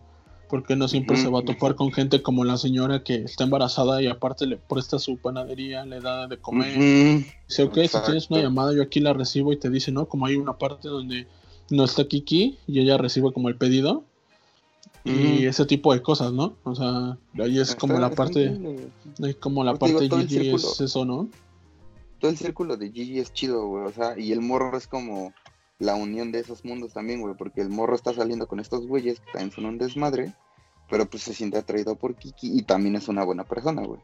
porque 0.48 0.76
no 0.76 0.88
siempre 0.88 1.16
se 1.16 1.28
va 1.28 1.40
a 1.40 1.44
topar 1.44 1.74
con 1.74 1.92
gente 1.92 2.22
como 2.22 2.44
la 2.44 2.56
señora 2.56 3.02
que 3.02 3.16
está 3.16 3.44
embarazada 3.44 4.02
y 4.02 4.06
aparte 4.06 4.46
le 4.46 4.56
presta 4.56 4.98
su 4.98 5.16
panadería, 5.16 5.84
le 5.84 6.00
da 6.00 6.26
de 6.26 6.38
comer. 6.38 7.24
Dice, 7.48 7.62
ok, 7.64 7.78
si 7.88 7.98
tienes 8.04 8.30
una 8.30 8.42
llamada 8.42 8.72
yo 8.74 8.82
aquí 8.82 9.00
la 9.00 9.12
recibo 9.12 9.52
y 9.52 9.58
te 9.58 9.70
dice, 9.70 9.92
¿no? 9.92 10.06
Como 10.06 10.26
hay 10.26 10.36
una 10.36 10.54
parte 10.54 10.88
donde 10.88 11.26
no 11.70 11.84
está 11.84 12.06
Kiki 12.06 12.58
y 12.66 12.80
ella 12.80 12.98
recibe 12.98 13.32
como 13.32 13.48
el 13.48 13.56
pedido 13.56 14.04
y 15.04 15.44
ese 15.46 15.66
tipo 15.66 15.92
de 15.92 16.00
cosas, 16.00 16.32
¿no? 16.32 16.56
O 16.64 16.74
sea, 16.74 17.18
ahí 17.38 17.58
es 17.58 17.74
como 17.74 17.98
la 17.98 18.10
parte, 18.10 18.58
ahí 19.22 19.34
como 19.34 19.62
la 19.62 19.74
parte 19.74 20.08
de 20.08 20.26
Gigi 20.26 20.54
es 20.54 20.80
eso, 20.80 21.04
¿no? 21.04 21.28
Todo 22.20 22.30
el 22.30 22.38
círculo 22.38 22.78
de 22.78 22.90
Gigi 22.90 23.18
es 23.18 23.32
chido, 23.32 23.66
güey, 23.66 23.84
o 23.84 23.92
sea, 23.92 24.18
y 24.18 24.32
el 24.32 24.40
morro 24.40 24.78
es 24.78 24.86
como 24.86 25.34
la 25.78 25.94
unión 25.94 26.32
de 26.32 26.40
esos 26.40 26.64
mundos 26.64 26.92
también, 26.92 27.20
güey, 27.20 27.34
porque 27.36 27.60
el 27.60 27.68
morro 27.68 27.94
está 27.94 28.12
saliendo 28.14 28.46
con 28.46 28.60
estos 28.60 28.86
güeyes 28.86 29.20
que 29.20 29.32
también 29.32 29.50
son 29.50 29.66
un 29.66 29.78
desmadre, 29.78 30.34
pero 30.88 31.06
pues 31.06 31.22
se 31.22 31.34
siente 31.34 31.58
atraído 31.58 31.96
por 31.96 32.14
Kiki 32.14 32.58
y 32.58 32.62
también 32.62 32.96
es 32.96 33.08
una 33.08 33.24
buena 33.24 33.44
persona, 33.44 33.82
güey. 33.84 34.00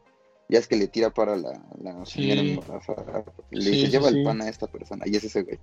Ya 0.49 0.59
es 0.59 0.67
que 0.67 0.75
le 0.75 0.87
tira 0.87 1.11
para 1.11 1.37
la, 1.37 1.63
la 1.81 2.05
señora 2.05 2.41
le 2.41 3.69
dice, 3.71 3.89
lleva 3.89 4.09
el 4.09 4.23
pan 4.23 4.41
a 4.41 4.49
esta 4.49 4.67
persona, 4.67 5.05
y 5.07 5.15
es 5.15 5.23
ese 5.23 5.43
güey. 5.43 5.59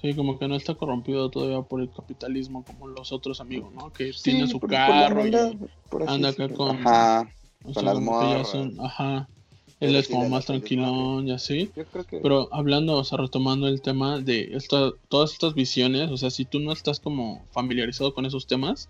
Sí, 0.00 0.14
como 0.14 0.38
que 0.38 0.46
no 0.46 0.54
está 0.54 0.74
corrompido 0.74 1.28
todavía 1.30 1.62
por 1.62 1.80
el 1.80 1.90
capitalismo 1.90 2.64
como 2.64 2.88
los 2.88 3.12
otros 3.12 3.40
amigos, 3.40 3.72
¿no? 3.74 3.92
Que 3.92 4.12
tiene 4.22 4.46
su 4.46 4.60
carro 4.60 5.26
y 5.26 5.34
anda 6.06 6.28
acá 6.28 6.48
con... 6.48 6.76
Ajá, 6.76 7.32
con 7.74 7.84
las 7.84 7.98
Ajá, 8.80 9.28
él 9.80 9.94
es 9.94 10.08
como 10.08 10.28
más 10.28 10.46
tranquilón 10.46 11.28
y 11.28 11.32
así. 11.32 11.70
Pero 12.22 12.48
hablando, 12.52 12.96
o 12.96 13.04
sea, 13.04 13.18
retomando 13.18 13.68
el 13.68 13.80
tema 13.80 14.18
de 14.18 14.50
esta, 14.54 14.92
todas 15.08 15.32
estas 15.32 15.54
visiones, 15.54 16.10
o 16.10 16.16
sea, 16.16 16.30
si 16.30 16.44
tú 16.44 16.58
no 16.58 16.72
estás 16.72 16.98
como 16.98 17.44
familiarizado 17.52 18.12
con 18.12 18.26
esos 18.26 18.46
temas, 18.46 18.88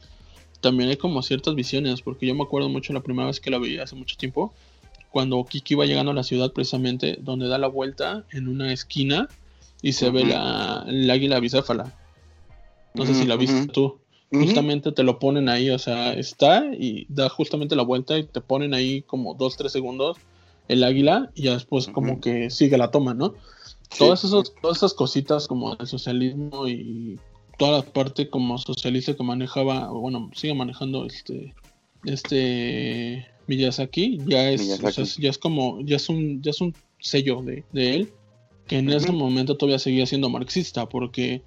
también 0.60 0.88
hay 0.88 0.96
como 0.96 1.22
ciertas 1.22 1.54
visiones, 1.54 2.00
porque 2.00 2.26
yo 2.26 2.34
me 2.34 2.42
acuerdo 2.42 2.68
mucho 2.68 2.92
la 2.92 3.00
primera 3.00 3.26
vez 3.26 3.38
que 3.40 3.50
la 3.50 3.58
vi 3.58 3.78
hace 3.78 3.96
mucho 3.96 4.16
tiempo, 4.16 4.52
cuando 5.10 5.44
Kiki 5.44 5.74
va 5.74 5.84
llegando 5.84 6.12
a 6.12 6.14
la 6.14 6.22
ciudad 6.22 6.52
precisamente, 6.52 7.18
donde 7.20 7.48
da 7.48 7.58
la 7.58 7.68
vuelta 7.68 8.24
en 8.32 8.48
una 8.48 8.72
esquina 8.72 9.28
y 9.82 9.92
se 9.92 10.10
ve 10.10 10.24
la, 10.24 10.84
el 10.88 11.10
águila 11.10 11.38
bicéfala. 11.38 11.94
No 12.94 13.04
sé 13.04 13.14
si 13.14 13.26
la 13.26 13.36
viste 13.36 13.66
tú. 13.68 13.98
Justamente 14.30 14.92
te 14.92 15.04
lo 15.04 15.18
ponen 15.18 15.48
ahí, 15.48 15.70
o 15.70 15.78
sea, 15.78 16.12
está 16.12 16.66
y 16.78 17.06
da 17.08 17.30
justamente 17.30 17.76
la 17.76 17.82
vuelta 17.82 18.18
y 18.18 18.24
te 18.24 18.42
ponen 18.42 18.74
ahí 18.74 19.00
como 19.02 19.32
dos, 19.34 19.56
tres 19.56 19.72
segundos 19.72 20.18
el 20.68 20.84
águila 20.84 21.30
y 21.34 21.42
ya 21.44 21.54
después 21.54 21.88
como 21.88 22.20
que 22.20 22.50
sigue 22.50 22.78
la 22.78 22.90
toma, 22.90 23.14
¿no? 23.14 23.34
Todas, 23.98 24.22
esos, 24.24 24.54
todas 24.60 24.78
esas 24.78 24.94
cositas 24.94 25.48
como 25.48 25.74
el 25.74 25.86
socialismo 25.86 26.68
y 26.68 27.18
toda 27.56 27.78
la 27.78 27.82
parte 27.82 28.28
como 28.28 28.58
socialista 28.58 29.14
que 29.14 29.22
manejaba, 29.22 29.88
bueno, 29.90 30.30
sigue 30.34 30.54
manejando 30.54 31.06
este 31.06 31.54
este 32.04 33.26
Miyazaki, 33.46 34.18
ya 34.26 34.50
es, 34.50 35.16
ya 35.16 35.30
es 35.30 35.38
como, 35.38 35.80
ya 35.80 35.96
es 35.96 36.08
un, 36.08 36.42
ya 36.42 36.50
es 36.50 36.60
un 36.60 36.74
sello 37.00 37.42
de, 37.42 37.64
él, 37.72 38.12
que 38.66 38.78
en 38.78 38.90
ese 38.90 39.10
momento 39.10 39.56
todavía 39.56 39.78
seguía 39.78 40.06
siendo 40.06 40.28
marxista, 40.28 40.86
porque 40.88 41.42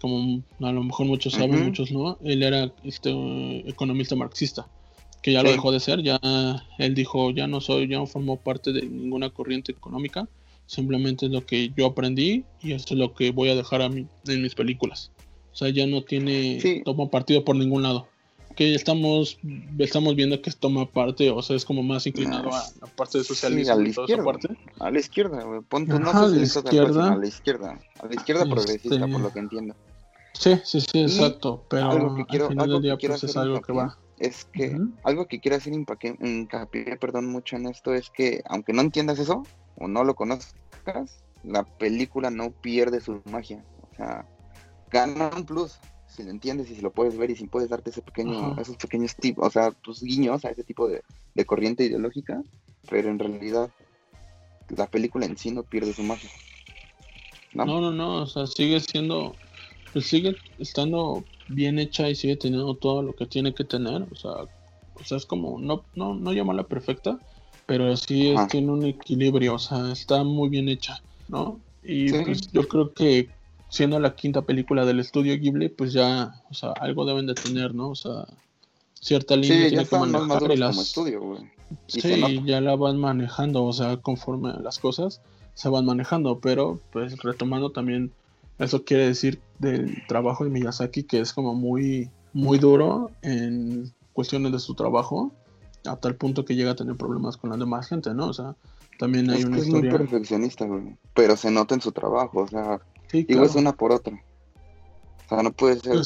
como 0.00 0.42
a 0.60 0.72
lo 0.72 0.84
mejor 0.84 1.06
muchos 1.06 1.34
saben, 1.34 1.64
muchos 1.64 1.90
no, 1.90 2.16
él 2.22 2.42
era 2.42 2.72
este 2.84 3.10
economista 3.68 4.14
marxista 4.14 4.68
que 5.22 5.32
ya 5.32 5.42
lo 5.42 5.50
dejó 5.50 5.72
de 5.72 5.80
ser, 5.80 6.02
ya 6.02 6.18
él 6.78 6.94
dijo, 6.94 7.30
ya 7.30 7.46
no 7.46 7.60
soy, 7.60 7.88
ya 7.88 7.98
no 7.98 8.06
formo 8.06 8.38
parte 8.38 8.72
de 8.72 8.82
ninguna 8.82 9.30
corriente 9.30 9.72
económica, 9.72 10.28
simplemente 10.66 11.26
es 11.26 11.32
lo 11.32 11.44
que 11.44 11.72
yo 11.76 11.86
aprendí 11.86 12.44
y 12.62 12.72
esto 12.72 12.94
es 12.94 13.00
lo 13.00 13.14
que 13.14 13.30
voy 13.30 13.50
a 13.50 13.54
dejar 13.54 13.82
a 13.82 13.88
mí 13.88 14.06
en 14.26 14.42
mis 14.42 14.54
películas. 14.54 15.10
O 15.52 15.56
sea, 15.56 15.68
ya 15.68 15.86
no 15.86 16.02
tiene, 16.02 16.82
toma 16.84 17.10
partido 17.10 17.44
por 17.44 17.56
ningún 17.56 17.82
lado. 17.82 18.06
Que 18.56 18.74
estamos, 18.74 19.38
estamos 19.78 20.16
viendo 20.16 20.40
que 20.42 20.50
toma 20.50 20.86
parte, 20.86 21.30
o 21.30 21.40
sea, 21.40 21.56
es 21.56 21.64
como 21.64 21.82
más 21.82 22.06
inclinado 22.06 22.52
a 22.52 22.64
la 22.80 22.86
parte 22.88 23.18
de 23.18 23.24
socialismo. 23.24 23.74
a 23.74 23.76
la 23.76 23.88
izquierda, 23.88 24.24
parte. 24.24 24.48
a 24.78 24.90
la 24.90 24.98
izquierda, 24.98 25.62
pon 25.68 25.86
tu 25.86 25.98
no 25.98 26.10
a 26.10 26.26
la 26.26 26.42
izquierda. 26.42 27.12
a 27.12 27.16
la 27.16 27.26
izquierda, 27.26 27.80
a 28.00 28.06
la 28.06 28.14
izquierda 28.14 28.44
progresista, 28.44 29.06
por 29.06 29.20
lo 29.20 29.32
que 29.32 29.38
entiendo. 29.38 29.74
Sí, 30.34 30.54
sí, 30.64 30.80
sí, 30.80 31.00
exacto, 31.00 31.64
pero 31.68 31.90
algo 31.90 32.14
que 32.14 32.24
quiero, 32.26 32.46
al 32.46 32.50
final 32.50 32.70
del 32.70 32.82
día 32.82 32.96
pues, 32.96 33.24
es 33.24 33.36
algo 33.36 33.60
que 33.60 33.72
va 33.72 33.96
es 34.20 34.44
que 34.44 34.78
algo 35.02 35.26
que 35.26 35.40
quiero 35.40 35.56
hacer 35.56 35.72
hincapié, 35.72 36.96
perdón, 36.98 37.26
mucho 37.26 37.56
en 37.56 37.66
esto 37.66 37.94
es 37.94 38.10
que 38.10 38.42
aunque 38.46 38.74
no 38.74 38.82
entiendas 38.82 39.18
eso 39.18 39.42
o 39.76 39.88
no 39.88 40.04
lo 40.04 40.14
conozcas, 40.14 41.24
la 41.42 41.64
película 41.64 42.30
no 42.30 42.50
pierde 42.50 43.00
su 43.00 43.22
magia. 43.30 43.64
O 43.90 43.96
sea, 43.96 44.26
gana 44.90 45.30
un 45.34 45.46
plus 45.46 45.78
si 46.06 46.22
lo 46.22 46.30
entiendes 46.30 46.70
y 46.70 46.74
si 46.74 46.82
lo 46.82 46.90
puedes 46.90 47.16
ver 47.16 47.30
y 47.30 47.36
si 47.36 47.46
puedes 47.46 47.70
darte 47.70 47.90
ese 47.90 48.02
pequeño, 48.02 48.56
esos 48.60 48.76
pequeños 48.76 49.14
tipos, 49.16 49.46
o 49.46 49.50
sea, 49.50 49.70
tus 49.70 50.02
guiños 50.02 50.44
a 50.44 50.50
ese 50.50 50.64
tipo 50.64 50.88
de, 50.88 51.02
corriente 51.46 51.84
ideológica, 51.84 52.42
pero 52.90 53.08
en 53.08 53.18
realidad 53.18 53.70
la 54.76 54.86
película 54.86 55.24
en 55.24 55.38
sí 55.38 55.50
no 55.50 55.62
pierde 55.62 55.94
su 55.94 56.02
magia. 56.02 56.30
¿no? 57.54 57.64
no, 57.64 57.80
no, 57.80 57.90
no, 57.90 58.16
o 58.22 58.26
sea, 58.26 58.46
sigue 58.46 58.78
siendo, 58.80 59.34
pues 59.94 60.06
sigue 60.06 60.36
estando 60.58 61.24
bien 61.50 61.78
hecha 61.78 62.08
y 62.08 62.14
sigue 62.14 62.36
teniendo 62.36 62.74
todo 62.74 63.02
lo 63.02 63.14
que 63.14 63.26
tiene 63.26 63.54
que 63.54 63.64
tener. 63.64 64.06
O 64.10 64.16
sea, 64.16 64.30
o 64.94 65.04
sea 65.04 65.16
es 65.16 65.26
como, 65.26 65.58
no, 65.58 65.84
no, 65.94 66.14
no 66.14 66.32
llamarla 66.32 66.64
perfecta, 66.64 67.18
pero 67.66 67.96
sí 67.96 68.34
tiene 68.50 68.72
un 68.72 68.84
equilibrio, 68.84 69.54
o 69.54 69.58
sea, 69.58 69.92
está 69.92 70.24
muy 70.24 70.48
bien 70.48 70.68
hecha, 70.68 71.02
¿no? 71.28 71.60
Y 71.82 72.12
pues 72.12 72.50
yo 72.52 72.66
creo 72.68 72.92
que 72.92 73.28
siendo 73.68 73.98
la 74.00 74.14
quinta 74.14 74.42
película 74.42 74.84
del 74.84 75.00
estudio 75.00 75.38
Ghibli, 75.38 75.68
pues 75.68 75.92
ya, 75.92 76.42
o 76.50 76.54
sea, 76.54 76.72
algo 76.72 77.04
deben 77.04 77.26
de 77.26 77.34
tener, 77.34 77.74
¿no? 77.74 77.90
O 77.90 77.94
sea, 77.94 78.26
cierta 78.94 79.36
línea 79.36 79.68
tiene 79.68 79.86
que 79.86 79.98
manejar 79.98 80.50
y 80.52 80.56
las... 80.56 80.78
estudio, 80.78 81.38
sí, 81.86 82.42
ya 82.44 82.60
la 82.60 82.76
van 82.76 82.98
manejando, 82.98 83.64
o 83.64 83.72
sea, 83.72 83.96
conforme 83.98 84.50
a 84.50 84.58
las 84.60 84.78
cosas 84.78 85.20
se 85.54 85.68
van 85.68 85.84
manejando, 85.84 86.40
pero 86.40 86.80
pues 86.92 87.18
retomando 87.22 87.70
también 87.70 88.12
eso 88.64 88.84
quiere 88.84 89.06
decir 89.06 89.40
del 89.58 90.06
trabajo 90.06 90.44
de 90.44 90.50
Miyazaki 90.50 91.04
que 91.04 91.20
es 91.20 91.32
como 91.32 91.54
muy, 91.54 92.10
muy 92.32 92.58
duro 92.58 93.10
en 93.22 93.92
cuestiones 94.12 94.52
de 94.52 94.58
su 94.58 94.74
trabajo, 94.74 95.32
a 95.86 95.96
tal 95.96 96.16
punto 96.16 96.44
que 96.44 96.54
llega 96.54 96.72
a 96.72 96.76
tener 96.76 96.96
problemas 96.96 97.36
con 97.36 97.50
la 97.50 97.56
demás 97.56 97.88
gente, 97.88 98.12
¿no? 98.14 98.26
O 98.26 98.32
sea, 98.32 98.54
también 98.98 99.30
hay 99.30 99.44
una 99.44 99.58
es 99.58 99.68
muy 99.68 99.88
perfeccionista, 99.88 100.66
güey. 100.66 100.96
Pero 101.14 101.36
se 101.36 101.50
nota 101.50 101.74
en 101.74 101.80
su 101.80 101.92
trabajo, 101.92 102.40
o 102.40 102.48
sea, 102.48 102.80
digo, 103.12 103.44
es 103.44 103.54
una 103.54 103.72
por 103.72 103.92
otra. 103.92 104.22
O 105.24 105.28
sea, 105.28 105.42
no 105.42 105.52
puede 105.52 105.80
ser 105.80 106.04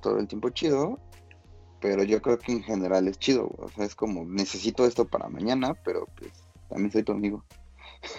todo 0.00 0.18
el 0.18 0.28
tiempo 0.28 0.50
chido, 0.50 1.00
pero 1.80 2.04
yo 2.04 2.22
creo 2.22 2.38
que 2.38 2.52
en 2.52 2.62
general 2.62 3.08
es 3.08 3.18
chido, 3.18 3.48
güey. 3.48 3.68
O 3.68 3.74
sea, 3.74 3.84
es 3.84 3.94
como, 3.94 4.24
necesito 4.24 4.86
esto 4.86 5.04
para 5.04 5.28
mañana, 5.28 5.74
pero 5.84 6.06
pues 6.16 6.30
también 6.68 6.92
soy 6.92 7.02
tu 7.02 7.12
amigo. 7.12 7.44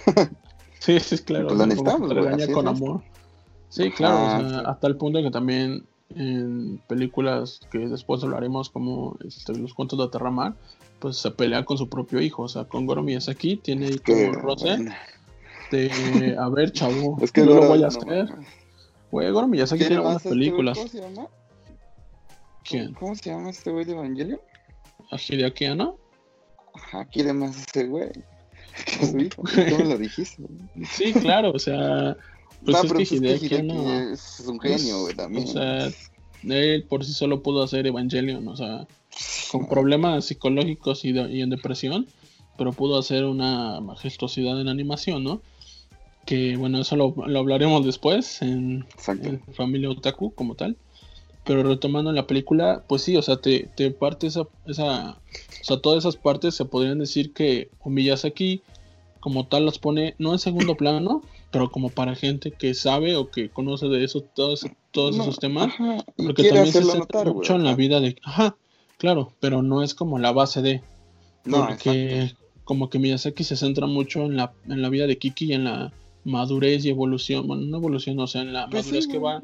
sí, 0.79 0.99
sí, 0.99 1.19
claro. 1.19 1.47
Pues 1.47 1.59
lo 1.59 1.65
necesitamos, 1.65 2.13
con 2.53 2.67
amor. 2.67 3.03
Sí, 3.69 3.91
claro, 3.91 4.17
hasta 4.67 4.88
el 4.88 4.95
punto 4.97 5.21
que 5.21 5.32
también 5.32 5.86
en 6.15 6.82
películas 6.88 7.60
que 7.71 7.79
después 7.79 8.23
hablaremos 8.23 8.69
como 8.69 9.15
este, 9.25 9.53
los 9.55 9.73
cuentos 9.73 9.99
de 9.99 10.08
Terramar, 10.10 10.55
pues 10.99 11.17
se 11.17 11.32
pelea 11.32 11.65
con 11.65 11.77
su 11.77 11.88
propio 11.88 12.19
hijo, 12.19 12.43
o 12.43 12.49
sea, 12.49 12.65
con 12.65 12.86
Goro 12.86 13.03
Miyazaki 13.03 13.58
tiene 13.58 13.88
ahí 13.88 13.99
como 13.99 14.34
roce 14.34 14.89
de, 15.71 16.36
a 16.39 16.49
ver, 16.49 16.71
chavo, 16.71 17.17
es 17.21 17.32
que 17.32 17.41
no 17.41 17.55
lo 17.55 17.67
voy 17.67 17.84
a 17.84 17.88
hacer. 17.88 18.29
Güey, 19.12 19.32
Goro 19.32 19.47
Miyazaki 19.47 19.86
tiene 19.86 20.01
buenas 20.01 20.17
este 20.17 20.29
películas. 20.29 20.77
¿Cómo 20.77 20.89
se 20.89 21.01
llama? 21.01 21.27
¿Quién? 22.63 22.93
¿Cómo 22.93 23.15
se 23.15 23.29
llama 23.29 23.49
este 23.49 23.71
güey 23.71 23.86
de 23.86 23.93
Evangelion? 23.93 24.39
Hideaki 25.12 25.65
Anno? 25.65 25.97
Ajá, 26.73 27.05
quiere 27.05 27.34
más 27.34 27.55
ese 27.58 27.88
güey. 27.88 28.12
¿Cómo 29.69 29.84
lo 29.86 29.97
dijiste? 29.97 30.43
Sí, 30.91 31.13
claro, 31.13 31.51
o 31.51 31.60
sea, 31.60 32.15
pues 32.65 33.12
es, 33.12 33.41
que 33.41 34.12
es 34.13 34.43
un 34.48 34.60
genio, 34.60 35.02
güey, 35.02 35.15
también. 35.15 35.45
O 35.45 35.48
sea, 35.48 35.91
él 36.43 36.84
por 36.84 37.06
sí 37.06 37.13
solo 37.13 37.41
pudo 37.41 37.63
hacer 37.63 37.88
Evangelion, 37.88 38.48
o 38.48 38.56
sea, 38.56 38.88
con 39.52 39.67
problemas 39.67 40.26
psicológicos 40.26 41.06
y, 41.06 41.10
en 41.10 41.50
depresión, 41.50 42.08
pero 42.58 42.74
pudo 42.74 42.98
hacer 42.98 43.26
una 43.26 43.80
majestuosidad 43.82 44.60
en 44.60 44.67
animación, 44.67 45.24
¿no? 45.24 45.41
Que 46.26 46.58
bueno, 46.58 46.80
eso 46.80 46.95
lo, 46.95 47.15
hablaremos 47.38 47.86
después 47.86 48.41
en, 48.41 48.86
Familia 49.54 49.89
Otaku 49.89 50.32
como 50.34 50.56
tal. 50.56 50.78
Pero 51.45 51.63
retomando 51.63 52.12
en 52.12 52.15
la 52.15 52.28
película, 52.28 52.84
pues 52.88 53.02
sí, 53.02 53.15
o 53.15 53.22
sea, 53.22 53.38
te, 53.38 53.69
te 53.76 53.89
parte 53.89 54.28
esa, 54.28 54.43
esa, 54.67 55.12
o 55.12 55.63
sea, 55.63 55.82
todas 55.82 56.00
esas 56.00 56.15
partes 56.15 56.54
se 56.54 56.65
podrían 56.65 57.00
decir 57.00 57.34
que 57.34 57.69
aquí 58.24 58.62
como 59.19 59.48
tal 59.48 59.65
las 59.65 59.80
pone 59.80 60.15
no 60.19 60.34
en 60.34 60.39
segundo 60.39 60.76
plano, 60.76 61.24
pero 61.51 61.71
como 61.71 61.89
para 61.89 62.15
gente 62.15 62.51
que 62.51 62.73
sabe 62.73 63.15
o 63.15 63.29
que 63.31 63.49
conoce 63.49 63.88
de 63.88 64.03
eso, 64.03 64.21
todos, 64.21 64.65
todos 64.91 65.17
esos 65.17 65.39
temas, 65.39 65.73
porque 66.15 66.43
también 66.43 66.71
se 66.71 66.83
centra 66.83 67.23
mucho 67.23 67.55
en 67.55 67.63
la 67.63 67.75
vida 67.75 67.99
de, 67.99 68.15
ajá, 68.23 68.55
claro, 68.97 69.33
pero 69.39 69.62
no 69.62 69.81
es 69.81 69.93
como 69.93 70.19
la 70.19 70.31
base 70.31 70.62
de, 70.62 70.81
porque 71.49 72.33
como 72.63 72.89
que 72.89 72.99
Miyazaki 72.99 73.43
se 73.43 73.55
centra 73.55 73.88
mucho 73.88 74.25
en 74.25 74.38
la, 74.38 74.53
en 74.67 74.81
la 74.81 74.89
vida 74.89 75.07
de 75.07 75.17
Kiki 75.17 75.45
y 75.45 75.53
en 75.53 75.63
la 75.63 75.91
madurez 76.23 76.85
y 76.85 76.89
evolución, 76.89 77.47
bueno, 77.47 77.63
no 77.63 77.77
evolución, 77.77 78.19
o 78.19 78.27
sea, 78.27 78.41
en 78.41 78.53
la 78.53 78.69
Pues 78.69 78.85
madurez 78.85 79.05
sí, 79.05 79.12
que 79.12 79.17
va, 79.17 79.41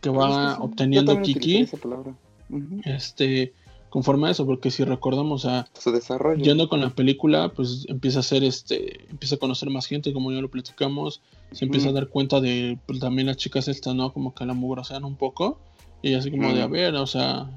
que 0.00 0.10
va 0.10 0.28
es 0.28 0.36
que 0.36 0.54
sí, 0.54 0.60
obteniendo 0.60 1.22
Kiki, 1.22 1.56
esa 1.58 1.76
palabra. 1.76 2.14
Ujú. 2.50 2.80
este, 2.84 3.52
conforme 3.90 4.28
a 4.28 4.30
eso, 4.30 4.46
porque 4.46 4.70
si 4.70 4.84
recordamos 4.84 5.44
a 5.44 5.66
Su 5.78 5.92
desarrollo. 5.92 6.42
yendo 6.44 6.68
con 6.68 6.80
la 6.80 6.90
película, 6.90 7.52
pues 7.54 7.86
empieza 7.88 8.20
a 8.20 8.22
ser 8.22 8.44
este, 8.44 9.08
empieza 9.10 9.36
a 9.36 9.38
conocer 9.38 9.70
más 9.70 9.86
gente, 9.86 10.12
como 10.12 10.32
ya 10.32 10.40
lo 10.40 10.50
platicamos, 10.50 11.20
se 11.52 11.64
empieza 11.64 11.88
a 11.88 11.90
Ujú. 11.90 12.00
dar 12.00 12.08
cuenta 12.08 12.40
de 12.40 12.78
pues, 12.86 13.00
también 13.00 13.26
las 13.26 13.36
chicas 13.36 13.68
estas, 13.68 13.94
¿no? 13.94 14.12
Como 14.12 14.34
que 14.34 14.44
la 14.44 14.54
mugrosean 14.54 15.04
un 15.04 15.16
poco, 15.16 15.58
y 16.02 16.14
así 16.14 16.30
como 16.30 16.52
de, 16.52 16.62
a 16.62 16.66
Ujú. 16.66 16.74
ver, 16.74 16.94
o 16.94 17.06
sea, 17.06 17.50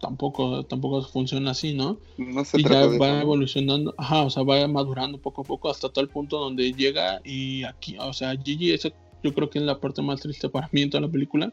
tampoco, 0.00 0.64
tampoco 0.64 1.02
funciona 1.02 1.50
así, 1.52 1.74
¿no? 1.74 1.98
No 2.18 2.44
se 2.44 2.60
y 2.60 2.64
ya 2.64 2.86
va 2.86 3.20
evolucionando, 3.20 3.94
ajá, 3.98 4.22
o 4.24 4.30
sea, 4.30 4.42
va 4.42 4.66
madurando 4.68 5.18
poco 5.18 5.42
a 5.42 5.44
poco 5.44 5.70
hasta 5.70 5.88
tal 5.88 6.08
punto 6.08 6.38
donde 6.38 6.72
llega 6.72 7.20
y 7.24 7.64
aquí, 7.64 7.96
o 7.98 8.12
sea, 8.12 8.36
Gigi, 8.36 8.72
eso 8.72 8.90
yo 9.22 9.34
creo 9.34 9.50
que 9.50 9.58
es 9.58 9.64
la 9.64 9.80
parte 9.80 10.02
más 10.02 10.20
triste 10.20 10.48
para 10.48 10.68
mí 10.72 10.82
en 10.82 10.90
toda 10.90 11.00
la 11.02 11.08
película, 11.08 11.52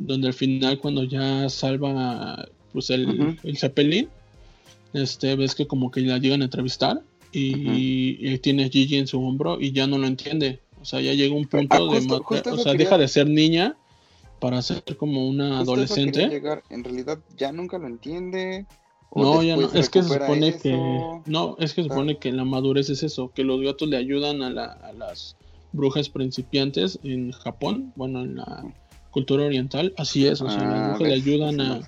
donde 0.00 0.26
al 0.28 0.34
final 0.34 0.78
cuando 0.78 1.04
ya 1.04 1.48
salva 1.48 2.44
pues 2.72 2.90
el, 2.90 3.08
Ujú. 3.08 3.36
el 3.48 3.56
Zeppelin, 3.58 4.08
este, 4.92 5.36
ves 5.36 5.54
que 5.54 5.66
como 5.66 5.90
que 5.90 6.00
la 6.00 6.18
llegan 6.18 6.42
a 6.42 6.44
entrevistar 6.44 7.00
y, 7.32 8.16
y 8.32 8.38
tiene 8.38 8.64
a 8.64 8.68
Gigi 8.68 8.96
en 8.96 9.06
su 9.06 9.22
hombro 9.22 9.60
y 9.60 9.72
ya 9.72 9.86
no 9.86 9.98
lo 9.98 10.06
entiende, 10.06 10.60
o 10.80 10.84
sea, 10.84 11.00
ya 11.00 11.12
llega 11.14 11.34
un 11.34 11.46
punto 11.46 11.76
Ah, 11.90 11.94
de, 11.94 12.00
justo- 12.00 12.52
o 12.52 12.56
sea, 12.56 12.72
quería- 12.72 12.86
deja 12.86 12.98
de 12.98 13.08
ser 13.08 13.28
niña 13.28 13.76
para 14.40 14.62
ser 14.62 14.82
como 14.96 15.28
una 15.28 15.58
Justo 15.58 15.72
adolescente. 15.72 16.28
llegar. 16.28 16.62
En 16.70 16.82
realidad 16.82 17.18
ya 17.36 17.52
nunca 17.52 17.78
lo 17.78 17.86
entiende. 17.86 18.66
No, 19.14 19.42
ya 19.42 19.56
no, 19.56 19.70
es 19.72 19.90
que 19.90 20.02
se 20.02 20.08
supone 20.08 20.56
que 20.56 20.72
no, 21.26 21.56
es 21.58 21.74
que 21.74 21.82
se 21.82 21.88
Ah. 21.88 21.92
supone 21.92 22.16
que 22.18 22.32
la 22.32 22.44
madurez 22.44 22.88
es 22.90 23.02
eso, 23.02 23.30
que 23.34 23.42
los 23.44 23.60
gatos 23.60 23.88
le 23.88 23.96
ayudan 23.96 24.42
a, 24.42 24.50
la- 24.50 24.72
a 24.72 24.92
las 24.92 25.36
brujas 25.72 26.08
principiantes 26.08 26.98
en 27.04 27.32
Japón, 27.32 27.92
bueno, 27.96 28.22
en 28.22 28.36
la 28.36 28.64
cultura 29.10 29.44
oriental, 29.44 29.92
así 29.96 30.26
es, 30.26 30.40
o 30.40 30.48
sea, 30.48 30.58
las 30.62 30.64
Ah, 30.72 30.88
brujas 30.90 31.08
le 31.08 31.14
ayudan 31.14 31.60
a, 31.60 31.80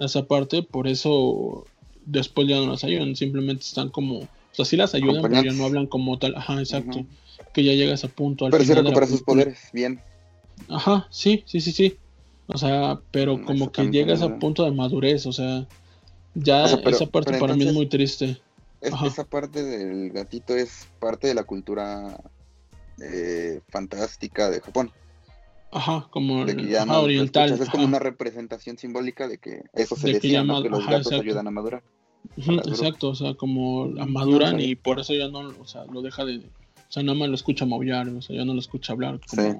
esa 0.00 0.24
parte, 0.26 0.62
por 0.62 0.88
eso 0.88 1.66
después 2.04 2.48
ya 2.48 2.56
no 2.56 2.66
las 2.72 2.84
ayudan, 2.84 3.14
simplemente 3.16 3.62
están 3.62 3.90
como, 3.90 4.18
o 4.20 4.28
sea, 4.52 4.64
sí 4.64 4.76
las 4.76 4.94
ayudan, 4.94 5.22
pero 5.22 5.42
ya 5.42 5.52
no 5.52 5.64
hablan 5.64 5.86
como 5.86 6.18
tal, 6.18 6.34
ajá, 6.36 6.58
exacto, 6.60 7.06
que 7.52 7.64
ya 7.64 7.72
llega 7.72 7.92
a 7.92 7.94
ese 7.94 8.08
punto 8.08 8.44
al 8.46 8.50
Pero 8.50 8.64
final 8.64 8.84
recupera 8.84 9.06
sus 9.06 9.22
poderes. 9.22 9.58
Bien. 9.72 10.00
Ajá, 10.68 11.06
sí, 11.10 11.42
sí, 11.46 11.60
sí, 11.60 11.72
sí. 11.72 11.96
O 12.46 12.58
sea, 12.58 13.00
pero 13.10 13.42
como 13.44 13.70
que 13.72 13.82
también 13.82 14.06
llega 14.08 14.24
a 14.24 14.38
punto 14.38 14.64
de 14.64 14.70
madurez, 14.72 15.26
o 15.26 15.32
sea, 15.32 15.66
ya 16.34 16.64
O 16.64 16.68
sea, 16.68 16.76
pero- 16.82 16.96
esa 16.96 17.06
parte 17.06 17.38
para 17.38 17.54
mí 17.54 17.62
es 17.62 17.68
entonces- 17.68 17.74
muy 17.74 17.86
triste. 17.86 18.36
Es- 18.80 18.92
esa 19.06 19.24
parte 19.24 19.62
del 19.62 20.10
gatito 20.10 20.54
es 20.54 20.86
parte 21.00 21.26
de 21.28 21.34
la 21.34 21.44
cultura 21.44 22.18
eh, 23.00 23.60
fantástica 23.70 24.50
de 24.50 24.60
Japón. 24.60 24.90
Ajá, 25.74 26.06
como 26.10 26.44
De 26.44 26.56
que 26.56 26.68
ya 26.68 26.86
no 26.86 27.00
oriental. 27.02 27.46
escuchas, 27.46 27.66
Es 27.66 27.70
como 27.72 27.84
una 27.84 27.98
representación 27.98 28.78
simbólica 28.78 29.26
de 29.28 29.38
que 29.38 29.62
eso 29.74 29.96
se 29.96 30.06
De 30.06 30.12
que 30.14 30.18
decía, 30.18 30.40
ya 30.40 30.44
¿no? 30.44 30.62
Que 30.62 30.68
los 30.70 30.86
gatos 30.86 31.12
ayudan 31.12 31.46
a 31.46 31.50
madurar. 31.50 31.82
Las 32.36 32.46
brujas. 32.46 32.66
exacto, 32.68 33.08
o 33.10 33.14
sea, 33.14 33.34
como 33.34 33.88
maduran 33.88 34.60
y 34.60 34.76
por 34.76 34.98
eso 35.00 35.12
ya 35.14 35.28
no, 35.28 35.40
o 35.60 35.66
sea, 35.66 35.84
lo 35.86 36.00
deja 36.00 36.24
de, 36.24 36.38
o 36.38 36.42
sea, 36.92 37.02
nada 37.02 37.18
más 37.18 37.28
lo 37.28 37.34
escucha 37.34 37.66
maullar, 37.66 38.08
o 38.08 38.22
sea, 38.22 38.36
ya 38.36 38.44
no 38.44 38.54
lo 38.54 38.60
escucha 38.60 38.92
hablar 38.94 39.20
como 39.28 39.42
Sí. 39.42 39.58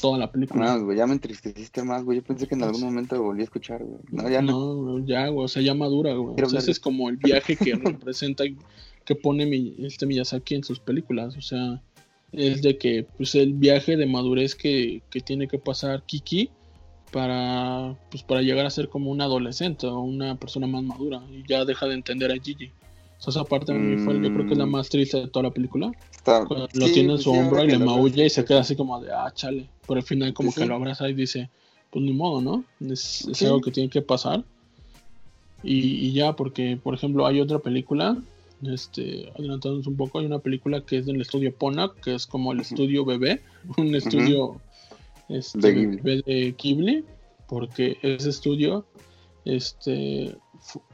toda 0.00 0.18
la 0.18 0.30
película. 0.30 0.76
No, 0.76 0.84
güey, 0.84 0.98
ya 0.98 1.06
me 1.06 1.12
entristeciste 1.14 1.82
más, 1.84 2.02
güey. 2.04 2.18
Yo 2.18 2.24
pensé 2.24 2.46
que 2.48 2.54
en 2.54 2.64
algún 2.64 2.82
momento 2.82 3.14
lo 3.16 3.22
volví 3.22 3.40
a 3.42 3.44
escuchar, 3.44 3.82
güey. 3.84 4.00
No, 4.10 4.28
ya 4.28 4.42
no. 4.42 4.74
No, 4.98 5.06
ya, 5.06 5.28
güey, 5.28 5.44
o 5.44 5.48
sea, 5.48 5.62
ya 5.62 5.74
madura, 5.74 6.12
güey. 6.14 6.34
O 6.42 6.48
sea, 6.48 6.58
ese 6.58 6.70
es 6.72 6.80
como 6.80 7.08
el 7.08 7.16
viaje 7.18 7.56
que 7.56 7.74
representa, 7.76 8.44
que 9.04 9.14
pone 9.14 9.46
mi, 9.46 9.74
este 9.78 10.04
Miyazaki 10.06 10.54
en 10.56 10.64
sus 10.64 10.80
películas. 10.80 11.36
O 11.36 11.40
sea, 11.42 11.80
es 12.32 12.62
de 12.62 12.78
que, 12.78 13.06
pues, 13.16 13.34
el 13.34 13.52
viaje 13.52 13.96
de 13.96 14.06
madurez 14.06 14.54
que, 14.54 15.02
que 15.10 15.20
tiene 15.20 15.48
que 15.48 15.58
pasar 15.58 16.02
Kiki 16.04 16.50
para, 17.10 17.94
pues, 18.10 18.22
para 18.22 18.40
llegar 18.42 18.64
a 18.64 18.70
ser 18.70 18.88
como 18.88 19.10
una 19.10 19.24
adolescente 19.24 19.86
o 19.86 20.00
una 20.00 20.36
persona 20.36 20.66
más 20.66 20.82
madura 20.82 21.22
y 21.30 21.46
ya 21.46 21.64
deja 21.64 21.86
de 21.86 21.94
entender 21.94 22.32
a 22.32 22.36
Gigi. 22.36 22.72
O 23.18 23.22
sea, 23.22 23.30
esa 23.42 23.44
parte 23.44 23.72
fue, 23.98 24.14
yo 24.20 24.32
creo 24.32 24.46
que 24.46 24.54
es 24.54 24.58
la 24.58 24.66
Mm. 24.66 24.70
más 24.70 24.88
triste 24.88 25.18
de 25.18 25.28
toda 25.28 25.44
la 25.44 25.50
película. 25.50 25.92
Está- 26.10 26.44
Cuando 26.46 26.68
lo 26.72 26.90
tiene 26.90 27.12
en 27.12 27.18
su 27.18 27.30
sí, 27.30 27.36
hombro 27.36 27.62
y 27.62 27.68
le 27.68 27.78
maulla 27.78 28.24
y 28.24 28.30
se 28.30 28.44
queda 28.44 28.60
así 28.60 28.74
como 28.76 29.00
de, 29.00 29.12
ah, 29.12 29.30
chale. 29.34 29.68
Pero 29.86 30.00
al 30.00 30.06
final 30.06 30.32
como 30.32 30.50
Sí, 30.50 30.60
que 30.60 30.66
lo 30.66 30.74
abraza 30.74 31.08
y 31.08 31.14
dice, 31.14 31.50
pues 31.90 32.04
ni 32.04 32.12
modo, 32.12 32.40
¿no? 32.40 32.64
Es, 32.92 33.28
algo 33.42 33.60
que 33.60 33.70
tiene 33.70 33.90
que 33.90 34.02
pasar. 34.02 34.42
Y, 35.62 36.08
y 36.08 36.12
ya, 36.12 36.34
porque, 36.34 36.78
por 36.82 36.94
ejemplo, 36.94 37.26
hay 37.26 37.40
otra 37.40 37.60
película, 37.60 38.16
este, 38.62 39.30
adelantándonos 39.36 39.86
un 39.86 39.96
poco, 39.96 40.18
hay 40.18 40.26
una 40.26 40.38
película 40.38 40.84
que 40.84 40.98
es 40.98 41.06
del 41.06 41.20
estudio 41.20 41.54
Ponak, 41.54 42.00
que 42.00 42.14
es 42.14 42.26
como 42.26 42.52
el 42.52 42.60
estudio 42.60 43.04
bebé, 43.04 43.40
un 43.76 43.94
estudio 43.94 44.60
este, 45.28 45.58
De 45.58 45.72
Ghibli. 45.74 45.96
bebé 46.02 46.22
de 46.26 46.54
Ghibli, 46.56 47.04
porque 47.48 47.96
ese 48.02 48.30
estudio 48.30 48.86
este, 49.44 50.36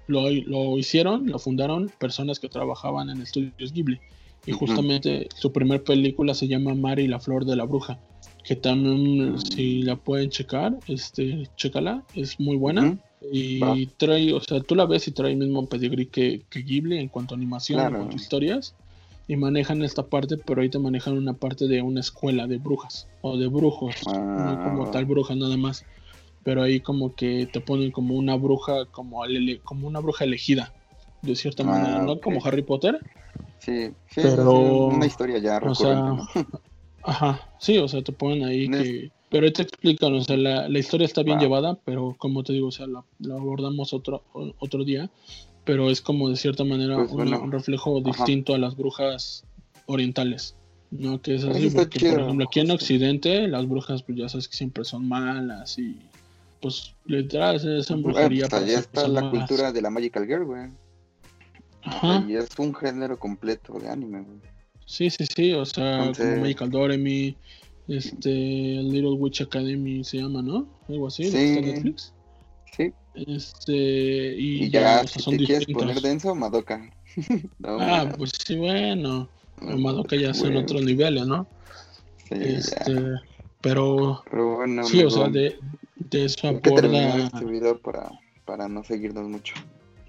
lo, 0.07 0.31
lo 0.31 0.78
hicieron, 0.78 1.26
lo 1.26 1.38
fundaron 1.38 1.90
personas 1.98 2.38
que 2.40 2.48
trabajaban 2.48 3.11
en 3.11 3.20
estudios 3.22 3.72
Ghibli. 3.72 4.00
Y 4.46 4.52
justamente 4.52 5.28
su 5.37 5.52
primer 5.52 5.83
película 5.83 6.33
se 6.33 6.48
llama 6.48 6.74
Mari 6.74 7.02
y 7.04 7.09
la 7.09 7.20
flor 7.20 7.44
de 7.44 7.57
la 7.57 7.64
bruja, 7.64 7.98
que 8.44 8.57
también 8.57 9.33
Mm. 9.35 9.38
si 9.40 9.83
la 9.83 9.96
pueden 9.96 10.31
checar, 10.31 10.78
este, 10.87 11.48
chécala, 11.57 12.04
es 12.14 12.40
muy 12.40 12.57
buena. 12.57 12.98
Y 13.20 13.61
Va. 13.62 13.74
trae, 13.96 14.33
o 14.33 14.40
sea, 14.40 14.61
tú 14.62 14.74
la 14.74 14.87
ves 14.87 15.09
y 15.09 15.12
trae 15.12 15.33
el 15.33 15.38
mismo 15.38 15.68
pedigrí 15.68 16.07
que, 16.09 16.46
que 16.50 16.61
Ghibli 16.62 16.98
en 16.98 17.09
cuanto 17.09 17.35
a 17.35 17.37
animación, 17.37 17.76
Claro. 17.76 17.92
en 17.92 17.96
cuanto 17.98 18.16
a 18.16 18.20
historias. 18.20 18.76
Y 19.26 19.37
manejan 19.37 19.83
esta 19.83 20.09
parte, 20.09 20.38
pero 20.38 20.61
ahorita 20.61 20.78
manejan 20.78 21.14
una 21.18 21.35
parte 21.35 21.68
de 21.68 21.83
una 21.83 22.00
escuela 22.00 22.46
de 22.46 22.59
brujas 22.59 23.09
o 23.20 23.37
de 23.37 23.46
brujos, 23.48 23.96
no 24.35 24.52
Ah, 24.52 24.61
como 24.62 24.85
va. 24.85 24.90
tal 24.90 25.04
bruja 25.04 25.35
nada 25.37 25.57
más. 25.59 25.87
Pero 26.44 26.62
ahí 26.62 26.81
como 26.81 27.14
que 27.14 27.46
te 27.46 27.61
ponen 27.61 27.90
como 27.92 28.14
una 28.16 28.37
bruja, 28.37 28.87
como, 28.87 29.24
ele- 29.24 29.61
como 29.62 29.87
una 29.87 30.00
bruja 30.00 30.24
elegida, 30.24 30.74
de 31.20 31.37
cierta 31.37 31.62
Ah, 31.64 31.66
manera, 31.66 32.00
¿no? 32.00 32.20
Como 32.20 32.44
Harry 32.46 32.62
Potter. 32.62 33.04
Sí, 33.59 33.90
sí, 34.07 34.20
Pero, 34.22 34.50
sí, 34.50 34.59
una 34.96 35.07
historia 35.07 35.38
ya 35.38 35.59
o 35.61 35.74
recurrente, 35.74 36.11
sea, 36.11 36.16
¿no? 36.16 36.28
Ajá, 37.02 37.54
sí, 37.59 37.78
o 37.78 37.88
sea, 37.88 38.02
te 38.02 38.12
ponen 38.12 38.44
ahí 38.44 38.68
No 38.68 38.76
es- 38.78 38.88
que... 38.88 39.12
Pero 39.31 39.45
ahí 39.47 39.53
te 39.53 39.62
explican, 39.62 40.14
o 40.14 40.23
sea, 40.23 40.37
la, 40.37 40.69
la 40.69 40.79
historia 40.79 41.05
está 41.05 41.23
bien 41.23 41.37
Va. 41.38 41.43
llevada, 41.43 41.79
pero 41.85 42.14
como 42.19 42.43
te 42.45 42.53
digo, 42.55 42.69
o 42.69 42.73
sea, 42.73 42.87
la, 42.87 43.05
la 43.19 43.35
abordamos 43.35 43.93
otro, 43.93 44.23
otro 44.59 44.85
día, 44.85 45.11
pero 45.64 45.91
es 45.91 46.01
como 46.01 46.31
de 46.31 46.37
cierta 46.37 46.64
manera 46.64 46.97
Pues, 46.97 47.12
una- 47.12 47.38
un 47.38 47.53
reflejo 47.53 47.99
ajá. 47.99 48.07
distinto 48.07 48.55
a 48.55 48.59
las 48.59 48.75
brujas 48.77 49.45
orientales, 49.87 50.55
¿no? 50.91 51.21
Que 51.21 51.35
es 51.35 51.43
Eso 51.43 51.51
así, 51.51 51.71
porque 51.71 51.99
chido, 51.99 52.12
por 52.12 52.21
ejemplo 52.23 52.47
aquí 52.47 52.61
en. 52.61 52.71
Occidente 52.71 53.49
las 53.49 53.69
brujas 53.69 54.03
pues 54.03 54.17
ya 54.17 54.29
sabes 54.31 54.49
que 54.49 54.57
siempre 54.57 54.85
son 54.85 55.07
malas 55.07 55.79
y 55.79 55.97
pues 56.61 56.95
literal 57.05 57.57
es, 57.57 57.64
es 57.64 57.91
en 57.91 58.03
brujería 58.03 58.49
pues 58.49 58.51
para 58.51 58.64
allá 58.64 58.79
está 58.79 59.07
la 59.09 59.21
malas. 59.23 59.47
cultura 59.47 59.73
de 59.73 59.83
la 59.83 59.91
Magical 59.91 60.27
Girl, 60.27 60.45
güey. 60.47 60.71
Ajá, 61.83 62.25
Y 62.29 62.35
es 62.37 62.49
un 62.59 62.75
género 62.75 63.19
completo 63.19 63.79
de 63.79 63.88
anime, 63.88 64.23
güey. 64.23 64.38
sí, 64.87 65.11
sí, 65.11 65.25
sí, 65.27 65.53
o 65.53 65.64
sea, 65.67 65.99
Entonces- 66.01 66.27
como 66.31 66.41
Magical 66.43 66.71
Doremi, 66.71 67.37
este, 67.88 68.31
Little 68.31 69.12
Witch 69.12 69.40
Academy 69.42 70.05
se 70.05 70.18
llama, 70.18 70.42
¿no? 70.42 70.66
Algo 70.88 71.07
así, 71.09 71.24
está 71.24 71.40
en 71.40 71.55
Sí. 71.55 71.61
Netflix. 71.72 72.12
Sí, 72.77 72.92
Este, 73.14 73.72
y, 74.38 74.64
y 74.64 74.70
ya, 74.70 75.05
si 75.07 75.18
son 75.20 75.33
te 75.37 75.38
quieres 75.44 75.59
distintos. 75.66 75.87
poner 75.87 76.01
denso, 76.03 76.35
Madoka. 76.35 76.81
No, 77.59 77.79
Ah, 77.81 78.12
pues 78.16 78.33
sí, 78.46 78.57
bueno. 78.57 79.29
No, 79.61 79.77
Madoka 79.79 80.14
ya 80.16 80.33
son 80.35 80.51
güey. 80.53 80.62
otros 80.62 80.85
niveles, 80.85 81.27
¿no? 81.27 81.46
Sí, 82.29 82.35
ya. 82.38 82.44
Este, 82.46 82.94
pero 83.61 84.22
Pero 84.31 84.57
bueno, 84.59 84.85
sí, 84.85 85.03
o 85.03 85.11
sea, 85.11 85.29
de, 85.29 85.57
de 85.96 86.24
eso 86.27 86.46
aborda. 86.48 87.16
este 87.27 87.44
video 87.44 87.77
para, 87.81 88.09
para 88.44 88.68
no 88.68 88.85
seguirnos 88.85 89.29
mucho. 89.29 89.55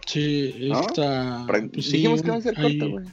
Sí, 0.05 0.53
¿No? 0.69 0.81
esta. 0.81 1.45
Para- 1.47 1.67
pues 1.67 1.85
sí, 1.85 1.93
dijimos 1.97 2.21
que 2.21 2.29
va 2.31 2.37
a 2.37 2.41
ser 2.41 2.55
corto, 2.55 2.89
güey. 2.91 3.05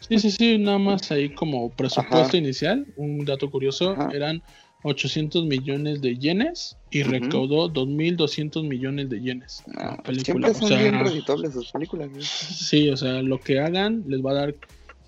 Sí, 0.00 0.18
sí, 0.18 0.30
sí, 0.30 0.58
nada 0.58 0.78
más 0.78 1.10
ahí 1.10 1.30
como 1.34 1.70
presupuesto 1.72 2.36
Ajá. 2.36 2.36
inicial, 2.36 2.86
un 2.96 3.24
dato 3.24 3.50
curioso, 3.50 3.92
Ajá. 3.92 4.08
eran 4.12 4.42
800 4.82 5.44
millones 5.44 6.00
de 6.00 6.16
yenes 6.18 6.76
y 6.90 7.02
Ujú. 7.02 7.10
recaudó 7.10 7.68
2.200 7.68 8.64
millones 8.64 9.08
de 9.10 9.20
yenes. 9.20 9.62
Ah, 9.76 9.94
la 9.96 10.02
película. 10.02 10.24
siempre 10.24 10.50
O 10.50 10.54
son 10.54 10.68
sea, 10.68 10.78
bien 10.78 10.98
reditables 10.98 11.52
sus 11.52 11.70
películas, 11.70 12.10
sí, 12.20 12.88
o 12.88 12.96
sea, 12.96 13.22
lo 13.22 13.40
que 13.40 13.60
hagan 13.60 14.04
les 14.06 14.24
va 14.24 14.32
a 14.32 14.34
dar 14.34 14.54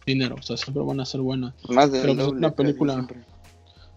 dinero, 0.07 0.37
o 0.39 0.43
sea, 0.43 0.57
siempre 0.57 0.83
van 0.83 1.01
a 1.01 1.05
ser 1.05 1.21
buenas. 1.21 1.55
Más 1.69 1.91
de 1.93 2.01
Pero 2.01 2.15
pues 2.15 2.27
es 2.27 2.33
una 2.33 2.51
película 2.55 3.07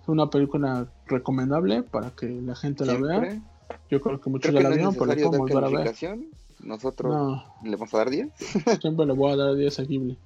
una 0.07 0.29
película 0.29 0.87
recomendable 1.07 1.83
para 1.83 2.11
que 2.11 2.27
la 2.27 2.55
gente 2.55 2.85
la 2.85 2.97
vea. 2.97 3.41
Yo 3.89 4.01
creo 4.01 4.19
que 4.19 4.29
muchos 4.29 4.51
Creo 4.51 4.53
ya 4.53 4.57
que 4.59 4.63
la 4.63 4.69
no 4.69 4.75
vieron, 4.75 4.93
pero 4.93 5.31
la 5.31 5.37
volver 5.37 5.63
a 5.63 5.69
ver. 5.69 5.95
Nosotros 6.59 7.13
No, 7.13 7.53
le 7.61 7.75
vamos 7.75 7.93
a 7.93 7.97
dar 7.97 8.09
10. 8.09 8.29
siempre 8.81 9.05
le 9.05 9.13
voy 9.13 9.33
a 9.33 9.35
dar 9.35 9.55
10 9.55 9.79
a 9.79 9.83
Ghibli. 9.83 10.17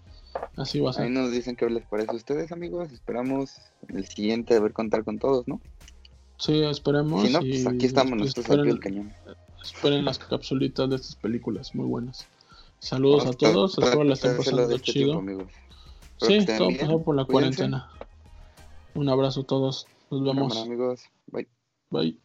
Así 0.58 0.80
va 0.80 0.90
a 0.90 0.94
Ahí 0.94 0.98
ser. 1.08 1.12
nos 1.12 1.32
dicen 1.32 1.56
qué 1.56 1.70
les 1.70 1.86
parece 1.86 2.12
a 2.12 2.16
ustedes, 2.16 2.52
amigos. 2.52 2.92
Esperamos 2.92 3.58
el 3.88 4.06
siguiente 4.08 4.56
a 4.56 4.60
ver 4.60 4.74
contar 4.74 5.04
con 5.04 5.20
todos, 5.20 5.48
¿no? 5.48 5.60
Sí, 6.38 6.62
esperemos. 6.64 7.26
Si 7.28 7.34
no, 7.34 7.40
pues 7.40 7.68
aquí 7.68 7.86
estamos 7.86 8.18
nosotros 8.18 8.46
esperen, 8.46 8.78
cañón. 8.78 9.14
esperen 9.62 10.06
las 10.06 10.20
capsulitas 10.20 10.90
de 10.90 10.96
estas 10.96 11.16
películas, 11.16 11.76
muy 11.76 11.86
buenas. 11.86 12.26
Saludos 12.80 13.24
a 13.24 13.26
Vamos 13.26 13.36
a 13.36 13.40
todos, 13.40 13.78
espero 13.78 14.04
la 14.04 14.10
de 14.10 14.14
estén 14.14 14.38
pasando 14.38 14.68
de 14.68 14.76
este 14.76 14.92
chido. 14.94 15.12
tiempo, 15.22 15.48
que 16.20 16.26
Sí, 16.26 16.46
todo 16.58 16.68
bien, 16.70 16.80
pasó 16.80 17.02
por 17.02 17.16
la 17.16 17.26
cuídense. 17.26 17.58
cuarentena. 17.58 17.90
Un 18.96 19.10
abrazo 19.10 19.42
a 19.42 19.44
todos. 19.46 19.88
Nos 20.10 20.24
vemos. 20.24 20.58
amigos. 20.58 21.02
Bye. 21.28 21.48
Bye. 21.90 22.20